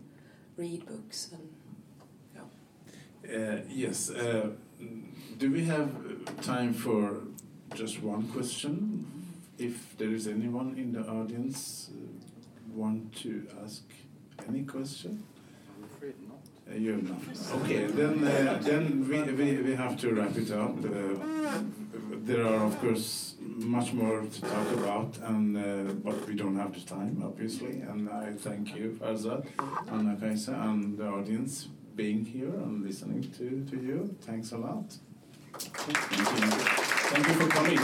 read 0.56 0.86
books 0.86 1.30
and 1.32 1.48
yeah. 2.34 3.36
Uh, 3.36 3.60
yes. 3.68 4.10
Uh, 4.10 4.50
do 5.38 5.50
we 5.50 5.64
have 5.64 5.88
uh, 5.88 6.42
time 6.42 6.72
for 6.72 7.22
just 7.74 8.02
one 8.02 8.22
question? 8.28 9.06
If 9.58 9.96
there 9.98 10.10
is 10.10 10.26
anyone 10.26 10.74
in 10.76 10.92
the 10.92 11.00
audience 11.08 11.90
uh, 11.92 11.96
want 12.74 13.14
to 13.22 13.46
ask 13.64 13.82
any 14.48 14.62
question? 14.62 15.22
I'm 15.76 15.84
afraid 15.84 16.14
not. 16.28 16.38
Uh, 16.70 16.78
you 16.78 16.92
have 16.92 17.02
not. 17.08 17.62
Okay, 17.62 17.86
then 17.86 18.24
uh, 18.24 18.58
then 18.62 19.08
we, 19.08 19.22
we, 19.32 19.62
we 19.62 19.74
have 19.74 19.96
to 20.00 20.14
wrap 20.14 20.36
it 20.36 20.50
up. 20.52 20.76
Uh, 20.78 21.60
there 22.24 22.44
are 22.44 22.66
of 22.66 22.78
course 22.80 23.35
much 23.56 23.92
more 23.92 24.20
to 24.22 24.40
talk 24.40 24.72
about, 24.72 25.16
and 25.22 25.56
uh, 25.56 25.92
but 26.04 26.26
we 26.28 26.34
don't 26.34 26.56
have 26.56 26.74
the 26.74 26.80
time, 26.80 27.22
obviously. 27.24 27.80
And 27.80 28.08
I 28.10 28.32
thank 28.32 28.74
you, 28.76 28.98
Farzad, 29.00 29.46
Anna 29.90 30.16
Kajsa, 30.16 30.54
and 30.68 30.98
the 30.98 31.06
audience 31.08 31.68
being 31.94 32.24
here 32.24 32.54
and 32.54 32.84
listening 32.84 33.22
to, 33.38 33.64
to 33.70 33.76
you. 33.82 34.14
Thanks 34.20 34.52
a 34.52 34.58
lot. 34.58 34.94
Thank 35.58 36.18
you. 36.18 36.24
Thank 37.10 37.26
you 37.28 37.34
for 37.34 37.48
coming. 37.48 37.78